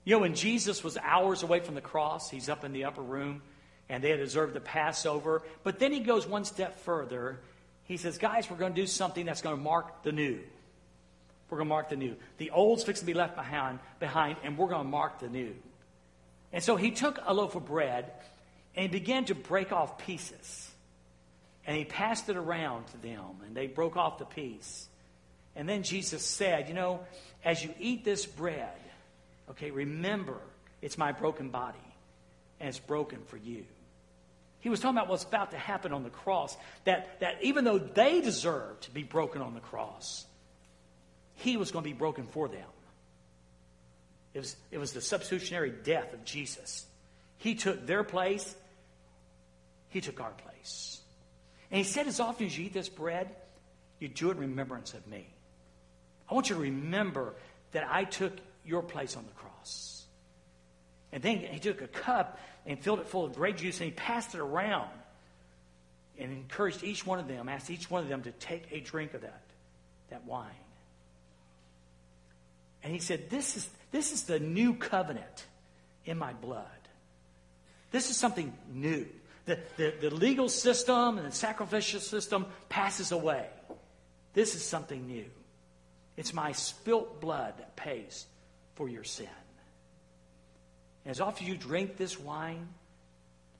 You 0.04 0.16
know, 0.16 0.20
when 0.20 0.36
Jesus 0.36 0.84
was 0.84 0.98
hours 0.98 1.44
away 1.44 1.60
from 1.60 1.76
the 1.76 1.82
cross, 1.82 2.30
he's 2.30 2.48
up 2.48 2.64
in 2.64 2.72
the 2.72 2.86
upper 2.86 3.02
room 3.02 3.42
and 3.90 4.04
they 4.04 4.10
had 4.10 4.20
observed 4.20 4.54
the 4.54 4.62
Passover. 4.62 5.42
But 5.64 5.80
then 5.80 5.92
he 5.92 6.00
goes 6.00 6.26
one 6.26 6.46
step 6.46 6.80
further. 6.80 7.40
He 7.88 7.98
says, 7.98 8.18
Guys, 8.18 8.50
we're 8.50 8.58
going 8.58 8.74
to 8.74 8.82
do 8.82 8.88
something 8.88 9.26
that's 9.26 9.42
going 9.42 9.56
to 9.56 9.62
mark 9.62 10.04
the 10.04 10.12
new. 10.12 10.40
We're 11.50 11.58
going 11.58 11.68
to 11.68 11.74
mark 11.74 11.90
the 11.90 11.96
new. 11.96 12.16
The 12.38 12.52
old's 12.52 12.84
fixing 12.84 13.04
to 13.04 13.14
be 13.14 13.18
left 13.18 13.36
behind, 13.36 13.80
behind, 14.00 14.38
and 14.44 14.58
we're 14.58 14.68
going 14.68 14.84
to 14.84 14.90
mark 14.90 15.20
the 15.20 15.30
new. 15.30 15.56
And 16.52 16.64
so 16.64 16.76
he 16.76 16.92
took 16.92 17.20
a 17.26 17.34
loaf 17.34 17.56
of 17.56 17.66
bread 17.66 18.12
and 18.76 18.84
he 18.84 19.00
began 19.00 19.26
to 19.26 19.36
break 19.36 19.72
off 19.72 19.98
pieces. 19.98 20.70
And 21.66 21.76
he 21.76 21.84
passed 21.84 22.30
it 22.30 22.38
around 22.38 22.88
to 22.88 22.98
them, 22.98 23.42
and 23.46 23.56
they 23.56 23.68
broke 23.68 23.98
off 23.98 24.20
the 24.20 24.26
piece. 24.26 24.88
And 25.56 25.68
then 25.68 25.84
Jesus 25.84 26.24
said, 26.24 26.70
You 26.70 26.76
know, 26.76 27.02
as 27.44 27.64
you 27.64 27.74
eat 27.80 28.06
this 28.06 28.26
bread, 28.26 28.78
okay, 29.50 29.72
remember 29.72 30.38
it's 30.82 30.98
my 30.98 31.12
broken 31.12 31.50
body, 31.50 31.78
and 32.60 32.70
it's 32.70 32.80
broken 32.80 33.20
for 33.26 33.38
you. 33.38 33.66
He 34.68 34.70
was 34.70 34.82
talking 34.82 34.98
about 34.98 35.08
what's 35.08 35.24
about 35.24 35.52
to 35.52 35.58
happen 35.58 35.94
on 35.94 36.04
the 36.04 36.10
cross. 36.10 36.58
That, 36.84 37.22
that 37.22 37.42
even 37.42 37.64
though 37.64 37.78
they 37.78 38.20
deserved 38.20 38.84
to 38.84 38.92
be 38.92 39.02
broken 39.02 39.42
on 39.42 39.54
the 39.54 39.62
cross, 39.62 40.26
he 41.36 41.56
was 41.56 41.72
going 41.72 41.86
to 41.86 41.90
be 41.90 41.96
broken 41.96 42.28
for 42.28 42.50
them. 42.50 42.68
It 44.34 44.40
was, 44.40 44.58
it 44.70 44.78
was 44.78 44.92
the 44.92 45.00
substitutionary 45.00 45.72
death 45.72 46.12
of 46.12 46.26
Jesus. 46.26 46.86
He 47.38 47.56
took 47.56 47.88
their 47.88 48.04
place, 48.04 48.58
He 49.88 50.02
took 50.02 50.20
our 50.20 50.32
place. 50.32 51.00
And 51.72 51.78
He 51.78 51.86
said, 51.86 52.06
as 52.08 52.20
often 52.20 52.48
as 52.48 52.58
you 52.58 52.66
eat 52.66 52.74
this 52.74 52.90
bread, 52.90 53.34
you 54.00 54.10
do 54.10 54.32
it 54.32 54.34
in 54.34 54.40
remembrance 54.40 54.94
of 54.94 55.08
me. 55.08 55.30
I 56.30 56.34
want 56.34 56.50
you 56.50 56.58
to 56.58 56.62
remember 56.62 57.36
that 57.72 57.88
I 57.90 58.04
took 58.04 58.34
your 58.66 58.82
place 58.82 59.16
on 59.16 59.24
the 59.26 59.32
cross. 59.32 59.97
And 61.18 61.24
then 61.24 61.40
He 61.40 61.58
took 61.58 61.82
a 61.82 61.88
cup 61.88 62.40
and 62.68 62.80
filled 62.80 63.00
it 63.00 63.08
full 63.08 63.26
of 63.26 63.34
grape 63.34 63.58
juice 63.58 63.80
and 63.80 63.86
He 63.86 63.92
passed 63.92 64.36
it 64.36 64.40
around 64.40 64.92
and 66.20 66.32
encouraged 66.32 66.84
each 66.84 67.08
one 67.08 67.18
of 67.18 67.28
them, 67.28 67.50
asked 67.50 67.72
each 67.72 67.90
one 67.90 68.04
of 68.04 68.08
them 68.08 68.22
to 68.22 68.32
take 68.34 68.68
a 68.72 68.80
drink 68.80 69.16
of 69.16 69.22
that, 69.22 69.42
that 70.12 70.26
wine. 70.26 70.52
And 72.84 72.94
he 72.94 73.00
said, 73.00 73.32
This 73.32 73.58
is, 73.58 73.68
this 73.90 74.12
is 74.12 74.26
the 74.26 74.40
new 74.40 74.76
covenant 74.76 75.48
in 76.06 76.20
my 76.20 76.34
blood. 76.34 76.68
This 77.90 78.12
is 78.12 78.18
something 78.18 78.54
new. 78.72 79.08
The, 79.46 79.58
the, 79.76 79.94
the 80.00 80.10
legal 80.12 80.50
system 80.50 81.18
and 81.18 81.26
the 81.26 81.32
sacrificial 81.32 82.00
system 82.00 82.46
passes 82.70 83.12
away. 83.12 83.48
This 84.36 84.54
is 84.54 84.64
something 84.64 85.08
new. 85.08 85.26
It's 86.16 86.32
my 86.32 86.52
spilt 86.52 87.20
blood 87.22 87.56
that 87.58 87.76
pays 87.76 88.28
for 88.76 88.88
your 88.88 89.04
sin. 89.04 89.28
As 91.08 91.22
often 91.22 91.46
as 91.46 91.50
you 91.50 91.58
drink 91.58 91.96
this 91.96 92.20
wine, 92.20 92.68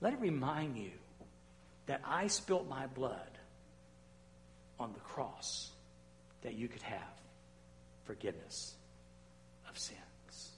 let 0.02 0.12
it 0.12 0.20
remind 0.20 0.76
you 0.76 0.90
that 1.86 2.02
I 2.04 2.26
spilt 2.26 2.68
my 2.68 2.86
blood 2.88 3.38
on 4.78 4.92
the 4.92 5.00
cross 5.00 5.70
that 6.42 6.54
you 6.54 6.68
could 6.68 6.82
have 6.82 7.00
forgiveness 8.04 8.74
of 9.68 9.78
sins. 9.78 10.50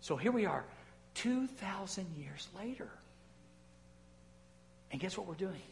So 0.00 0.16
here 0.16 0.30
we 0.30 0.44
are, 0.44 0.66
2,000 1.14 2.06
years 2.18 2.48
later. 2.54 2.90
And 4.90 5.00
guess 5.00 5.16
what 5.16 5.26
we're 5.26 5.34
doing? 5.34 5.62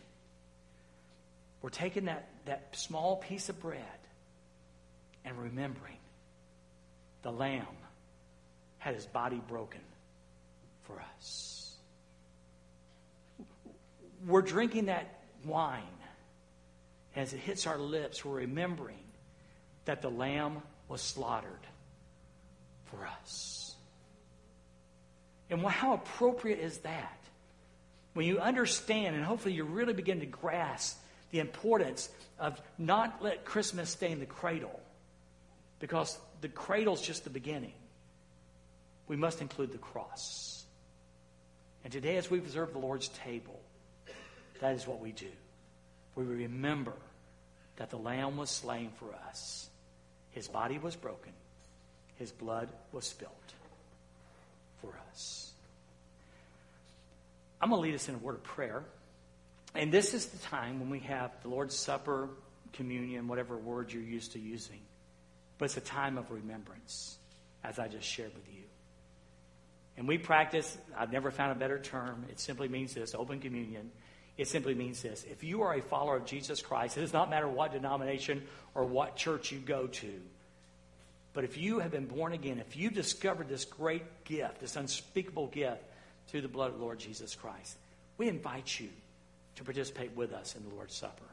We're 1.61 1.69
taking 1.69 2.07
that, 2.07 2.27
that 2.47 2.75
small 2.75 3.17
piece 3.17 3.51
of 3.51 3.61
bread 3.61 3.83
and 5.27 5.39
remembering 5.39 5.99
the 7.21 7.31
Lamb 7.31 7.67
had 8.79 8.95
his 8.95 9.07
body 9.07 9.41
broken 9.47 9.83
for 10.83 11.03
us. 11.17 11.77
We're 14.27 14.43
drinking 14.43 14.87
that 14.87 15.23
wine. 15.45 15.83
As 17.15 17.33
it 17.33 17.41
hits 17.41 17.67
our 17.67 17.79
lips, 17.79 18.25
we're 18.25 18.37
remembering 18.37 19.05
that 19.85 20.01
the 20.01 20.11
Lamb 20.11 20.63
was 20.89 21.03
slaughtered 21.03 21.67
for 22.87 23.07
us. 23.07 23.75
And 25.51 25.61
how 25.67 25.93
appropriate 25.93 26.61
is 26.61 26.79
that? 26.79 27.19
When 28.15 28.25
you 28.25 28.39
understand, 28.39 29.17
and 29.17 29.25
hopefully 29.25 29.55
you 29.55 29.65
really 29.65 29.93
begin 29.93 30.21
to 30.21 30.27
grasp 30.27 30.99
the 31.31 31.41
importance 31.41 32.09
of 32.39 32.61
not 32.79 33.23
let 33.23 33.45
Christmas 33.45 33.91
stay 33.91 34.11
in 34.11 34.21
the 34.21 34.27
cradle, 34.27 34.81
because 35.81 36.19
the 36.41 36.49
cradle's 36.49 37.03
just 37.03 37.25
the 37.25 37.31
beginning. 37.31 37.73
We 39.09 39.17
must 39.17 39.41
include 39.41 39.73
the 39.73 39.79
cross. 39.79 40.62
And 41.85 41.93
today, 41.93 42.17
as 42.17 42.31
we 42.31 42.39
observe 42.39 42.73
the 42.73 42.79
Lord's 42.79 43.09
table, 43.09 43.61
that 44.61 44.75
is 44.75 44.87
what 44.87 45.01
we 45.01 45.13
do. 45.13 45.31
We 46.15 46.25
remember 46.25 46.93
that 47.77 47.91
the 47.91 47.97
Lamb 47.97 48.37
was 48.37 48.51
slain 48.51 48.91
for 48.99 49.13
us, 49.29 49.69
His 50.31 50.47
body 50.49 50.79
was 50.79 50.95
broken, 50.95 51.33
his 52.23 52.31
blood 52.31 52.69
was 52.93 53.05
spilt 53.05 53.33
for 54.81 54.95
us. 55.11 55.51
I'm 57.61 57.71
going 57.71 57.83
to 57.83 57.89
lead 57.89 57.95
us 57.97 58.09
in 58.09 58.15
a 58.15 58.19
word 58.19 58.37
of 58.37 58.45
prayer. 58.45 58.85
And 59.75 59.91
this 59.91 60.15
is 60.15 60.27
the 60.27 60.39
time 60.39 60.79
when 60.79 60.89
we 60.89 61.01
have 61.01 61.31
the 61.43 61.49
Lord's 61.49 61.77
Supper, 61.77 62.29
communion, 62.73 63.27
whatever 63.27 63.57
word 63.57 63.93
you're 63.93 64.03
used 64.03 64.33
to 64.33 64.39
using. 64.39 64.81
But 65.59 65.65
it's 65.67 65.77
a 65.77 65.81
time 65.81 66.17
of 66.17 66.31
remembrance, 66.31 67.19
as 67.65 67.79
I 67.81 67.89
just 67.89 68.07
shared 68.07 68.33
with 68.35 68.47
you. 68.55 68.63
And 69.97 70.09
we 70.09 70.19
practice, 70.19 70.77
I've 70.97 71.13
never 71.13 71.31
found 71.31 71.53
a 71.53 71.55
better 71.55 71.79
term. 71.79 72.25
It 72.31 72.41
simply 72.41 72.69
means 72.69 72.95
this 72.95 73.15
open 73.15 73.41
communion. 73.41 73.91
It 74.39 74.49
simply 74.49 74.75
means 74.75 75.03
this. 75.03 75.25
If 75.25 75.45
you 75.45 75.63
are 75.63 75.75
a 75.75 75.83
follower 75.83 76.17
of 76.17 76.25
Jesus 76.25 76.63
Christ, 76.63 76.97
it 76.97 77.03
does 77.03 77.13
not 77.13 77.29
matter 77.29 77.47
what 77.47 77.73
denomination 77.73 78.43
or 78.75 78.85
what 78.85 79.17
church 79.17 79.53
you 79.53 79.59
go 79.59 79.87
to, 79.87 80.13
but 81.35 81.45
if 81.45 81.57
you 81.57 81.79
have 81.79 81.91
been 81.91 82.07
born 82.07 82.33
again, 82.33 82.59
if 82.59 82.77
you 82.77 82.91
discovered 82.91 83.49
this 83.49 83.65
great 83.65 84.25
gift, 84.25 84.61
this 84.61 84.77
unspeakable 84.77 85.47
gift 85.49 85.83
through 86.29 86.43
the 86.43 86.49
blood 86.49 86.73
of 86.73 86.79
the 86.79 86.85
Lord 86.85 86.99
Jesus 86.99 87.35
Christ, 87.35 87.77
we 88.19 88.29
invite 88.29 88.79
you 88.79 88.91
to 89.57 89.65
participate 89.65 90.15
with 90.15 90.33
us 90.33 90.55
in 90.57 90.69
the 90.69 90.75
Lord's 90.75 90.95
Supper. 90.95 91.25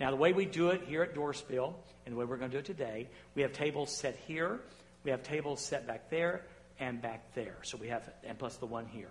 Now, 0.00 0.10
the 0.10 0.16
way 0.16 0.32
we 0.32 0.44
do 0.44 0.70
it 0.70 0.82
here 0.86 1.02
at 1.02 1.14
Dorrisville, 1.14 1.74
and 2.04 2.14
the 2.14 2.18
way 2.18 2.24
we're 2.24 2.36
going 2.36 2.50
to 2.50 2.56
do 2.56 2.60
it 2.60 2.64
today, 2.64 3.08
we 3.34 3.42
have 3.42 3.52
tables 3.52 3.94
set 3.94 4.16
here, 4.26 4.60
we 5.04 5.10
have 5.10 5.22
tables 5.22 5.60
set 5.60 5.86
back 5.86 6.10
there, 6.10 6.42
and 6.82 7.00
back 7.00 7.32
there. 7.34 7.56
So 7.62 7.78
we 7.78 7.88
have, 7.88 8.10
and 8.24 8.36
plus 8.36 8.56
the 8.56 8.66
one 8.66 8.86
here. 8.86 9.10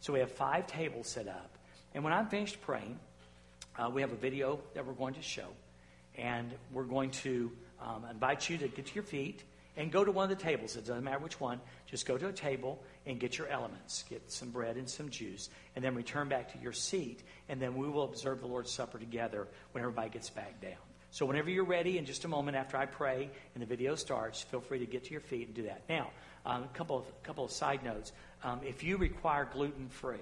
So 0.00 0.12
we 0.12 0.20
have 0.20 0.30
five 0.30 0.66
tables 0.66 1.06
set 1.06 1.28
up. 1.28 1.50
And 1.94 2.02
when 2.02 2.12
I'm 2.12 2.28
finished 2.28 2.60
praying, 2.62 2.98
uh, 3.78 3.90
we 3.92 4.00
have 4.00 4.12
a 4.12 4.16
video 4.16 4.58
that 4.74 4.86
we're 4.86 4.94
going 4.94 5.14
to 5.14 5.22
show. 5.22 5.48
And 6.16 6.50
we're 6.72 6.84
going 6.84 7.10
to 7.10 7.52
um, 7.80 8.06
invite 8.10 8.48
you 8.48 8.56
to 8.58 8.68
get 8.68 8.86
to 8.86 8.94
your 8.94 9.04
feet 9.04 9.42
and 9.76 9.92
go 9.92 10.02
to 10.02 10.10
one 10.10 10.30
of 10.30 10.36
the 10.36 10.42
tables. 10.42 10.76
It 10.76 10.86
doesn't 10.86 11.04
matter 11.04 11.18
which 11.18 11.38
one. 11.38 11.60
Just 11.86 12.06
go 12.06 12.16
to 12.16 12.28
a 12.28 12.32
table 12.32 12.82
and 13.06 13.20
get 13.20 13.36
your 13.36 13.48
elements. 13.48 14.04
Get 14.08 14.30
some 14.32 14.48
bread 14.48 14.76
and 14.76 14.88
some 14.88 15.10
juice, 15.10 15.50
and 15.76 15.84
then 15.84 15.94
return 15.94 16.28
back 16.28 16.52
to 16.52 16.58
your 16.58 16.72
seat. 16.72 17.22
And 17.50 17.60
then 17.60 17.74
we 17.76 17.88
will 17.88 18.04
observe 18.04 18.40
the 18.40 18.46
Lord's 18.46 18.72
Supper 18.72 18.98
together 18.98 19.46
when 19.72 19.82
everybody 19.82 20.08
gets 20.08 20.30
back 20.30 20.60
down. 20.60 20.89
So 21.12 21.26
whenever 21.26 21.50
you're 21.50 21.64
ready, 21.64 21.98
in 21.98 22.04
just 22.04 22.24
a 22.24 22.28
moment 22.28 22.56
after 22.56 22.76
I 22.76 22.86
pray 22.86 23.30
and 23.54 23.62
the 23.62 23.66
video 23.66 23.96
starts, 23.96 24.42
feel 24.42 24.60
free 24.60 24.78
to 24.78 24.86
get 24.86 25.04
to 25.04 25.10
your 25.10 25.20
feet 25.20 25.48
and 25.48 25.56
do 25.56 25.64
that. 25.64 25.82
Now, 25.88 26.10
um, 26.46 26.62
a 26.62 26.68
couple 26.68 26.98
of 26.98 27.22
couple 27.22 27.44
of 27.44 27.50
side 27.50 27.84
notes. 27.84 28.12
Um, 28.44 28.60
if 28.64 28.84
you 28.84 28.96
require 28.96 29.48
gluten 29.52 29.88
free, 29.88 30.18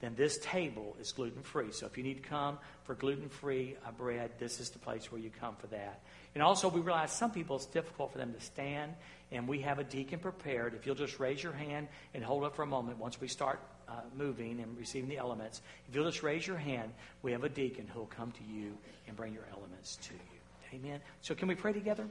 then 0.00 0.14
this 0.16 0.38
table 0.38 0.96
is 0.98 1.12
gluten 1.12 1.42
free. 1.42 1.72
So 1.72 1.86
if 1.86 1.96
you 1.96 2.04
need 2.04 2.22
to 2.22 2.28
come 2.28 2.58
for 2.84 2.94
gluten 2.94 3.28
free 3.28 3.76
uh, 3.86 3.92
bread, 3.92 4.32
this 4.38 4.60
is 4.60 4.70
the 4.70 4.78
place 4.78 5.12
where 5.12 5.20
you 5.20 5.30
come 5.40 5.56
for 5.56 5.66
that. 5.68 6.00
And 6.34 6.42
also, 6.42 6.68
we 6.68 6.80
realize 6.80 7.12
some 7.12 7.30
people 7.30 7.56
it's 7.56 7.66
difficult 7.66 8.12
for 8.12 8.18
them 8.18 8.32
to 8.32 8.40
stand, 8.40 8.94
and 9.30 9.46
we 9.46 9.60
have 9.60 9.78
a 9.78 9.84
deacon 9.84 10.18
prepared. 10.18 10.74
If 10.74 10.86
you'll 10.86 10.94
just 10.94 11.20
raise 11.20 11.42
your 11.42 11.52
hand 11.52 11.88
and 12.12 12.24
hold 12.24 12.44
up 12.44 12.56
for 12.56 12.62
a 12.62 12.66
moment 12.66 12.98
once 12.98 13.20
we 13.20 13.28
start 13.28 13.60
uh, 13.94 14.00
moving 14.16 14.60
and 14.60 14.76
receiving 14.78 15.08
the 15.08 15.18
elements, 15.18 15.60
if 15.88 15.94
you'll 15.94 16.10
just 16.10 16.22
raise 16.22 16.46
your 16.46 16.56
hand, 16.56 16.92
we 17.22 17.32
have 17.32 17.44
a 17.44 17.48
deacon 17.48 17.86
who 17.86 18.00
will 18.00 18.06
come 18.06 18.32
to 18.32 18.44
you 18.44 18.76
and 19.06 19.16
bring 19.16 19.32
your 19.32 19.46
elements 19.52 19.96
to 19.96 20.14
you. 20.14 20.78
Amen. 20.78 21.00
So, 21.20 21.34
can 21.34 21.48
we 21.48 21.54
pray 21.54 21.72
together? 21.72 22.06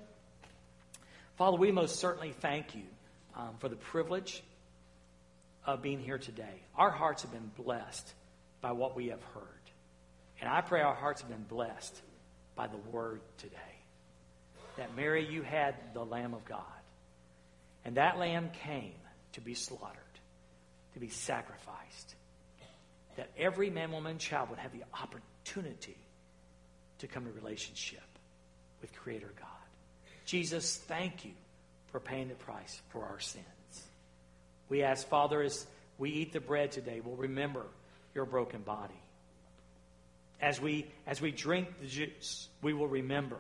Father, 1.38 1.58
we 1.58 1.72
most 1.72 1.98
certainly 1.98 2.32
thank 2.40 2.76
you 2.76 2.84
um, 3.36 3.56
for 3.60 3.68
the 3.68 3.76
privilege 3.76 4.44
of 5.66 5.82
being 5.82 6.00
here 6.00 6.18
today. 6.18 6.62
Our 6.76 6.92
hearts 6.92 7.24
have 7.24 7.32
been 7.32 7.52
blessed 7.58 8.14
by 8.62 8.72
what 8.72 8.96
we 8.96 9.08
have 9.08 9.22
heard. 9.34 9.44
And 10.40 10.50
I 10.50 10.62
pray 10.62 10.82
our 10.82 10.96
hearts 10.96 11.22
have 11.22 11.30
been 11.30 11.46
blessed 11.50 12.02
by 12.56 12.68
the 12.68 12.78
word 12.92 13.22
today. 13.38 13.58
That, 14.78 14.96
Mary, 14.96 15.26
you 15.26 15.42
had 15.42 15.76
the 15.94 16.04
Lamb 16.04 16.34
of 16.34 16.46
God. 16.46 16.62
And 17.86 17.98
that 17.98 18.18
lamb 18.18 18.50
came 18.64 18.94
to 19.34 19.42
be 19.42 19.54
slaughtered, 19.54 19.98
to 20.94 21.00
be 21.00 21.10
sacrificed. 21.10 22.16
That 23.16 23.30
every 23.38 23.70
man, 23.70 23.92
woman, 23.92 24.18
child 24.18 24.50
would 24.50 24.60
have 24.60 24.72
the 24.72 24.84
opportunity 24.94 25.98
to 27.00 27.08
come 27.08 27.26
to 27.26 27.32
relationship 27.32 28.02
with 28.82 28.94
Creator 28.94 29.32
God. 29.40 29.48
Jesus, 30.26 30.78
thank 30.78 31.26
you 31.26 31.32
for 31.92 32.00
paying 32.00 32.30
the 32.30 32.36
price 32.36 32.82
for 32.90 33.04
our 33.06 33.20
sins. 33.20 33.46
We 34.70 34.84
ask, 34.84 35.08
Father, 35.08 35.42
as 35.42 35.66
we 35.98 36.10
eat 36.10 36.34
the 36.34 36.40
bread 36.40 36.72
today, 36.72 37.02
we'll 37.04 37.16
remember 37.16 37.66
your 38.16 38.26
broken 38.26 38.62
body. 38.62 38.94
As 40.42 40.60
we, 40.60 40.88
as 41.06 41.22
we 41.22 41.32
drink 41.32 41.68
the 41.80 41.88
juice, 41.88 42.50
we 42.62 42.74
will 42.74 42.88
remember 42.88 43.40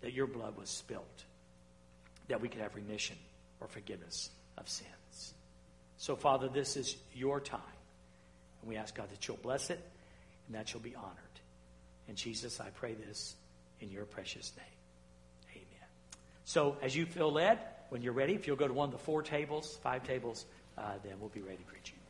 that 0.00 0.12
your 0.12 0.26
blood 0.26 0.56
was 0.56 0.68
spilt, 0.68 1.24
that 2.28 2.40
we 2.40 2.48
could 2.48 2.60
have 2.60 2.74
remission 2.74 3.16
or 3.60 3.68
forgiveness 3.68 4.30
of 4.58 4.68
sins. 4.68 4.90
So, 5.98 6.16
Father, 6.16 6.48
this 6.48 6.76
is 6.76 6.96
your 7.14 7.40
time. 7.40 7.60
And 8.60 8.68
we 8.68 8.76
ask, 8.76 8.94
God, 8.94 9.10
that 9.10 9.26
you'll 9.26 9.38
bless 9.38 9.70
it 9.70 9.80
and 10.46 10.56
that 10.56 10.72
you'll 10.72 10.82
be 10.82 10.94
honored. 10.94 11.16
And 12.08 12.16
Jesus, 12.16 12.60
I 12.60 12.68
pray 12.70 12.94
this 12.94 13.34
in 13.80 13.90
your 13.90 14.04
precious 14.04 14.52
name. 14.56 15.62
Amen. 15.62 15.88
So, 16.44 16.76
as 16.82 16.94
you 16.94 17.06
feel 17.06 17.32
led, 17.32 17.58
when 17.88 18.02
you're 18.02 18.12
ready, 18.12 18.34
if 18.34 18.46
you'll 18.46 18.56
go 18.56 18.68
to 18.68 18.74
one 18.74 18.88
of 18.88 18.92
the 18.92 18.98
four 18.98 19.22
tables, 19.22 19.78
five 19.82 20.06
tables, 20.06 20.44
uh, 20.76 20.82
then 21.02 21.14
we'll 21.20 21.30
be 21.30 21.40
ready 21.40 21.58
to 21.58 21.64
greet 21.64 21.88
you. 21.88 22.05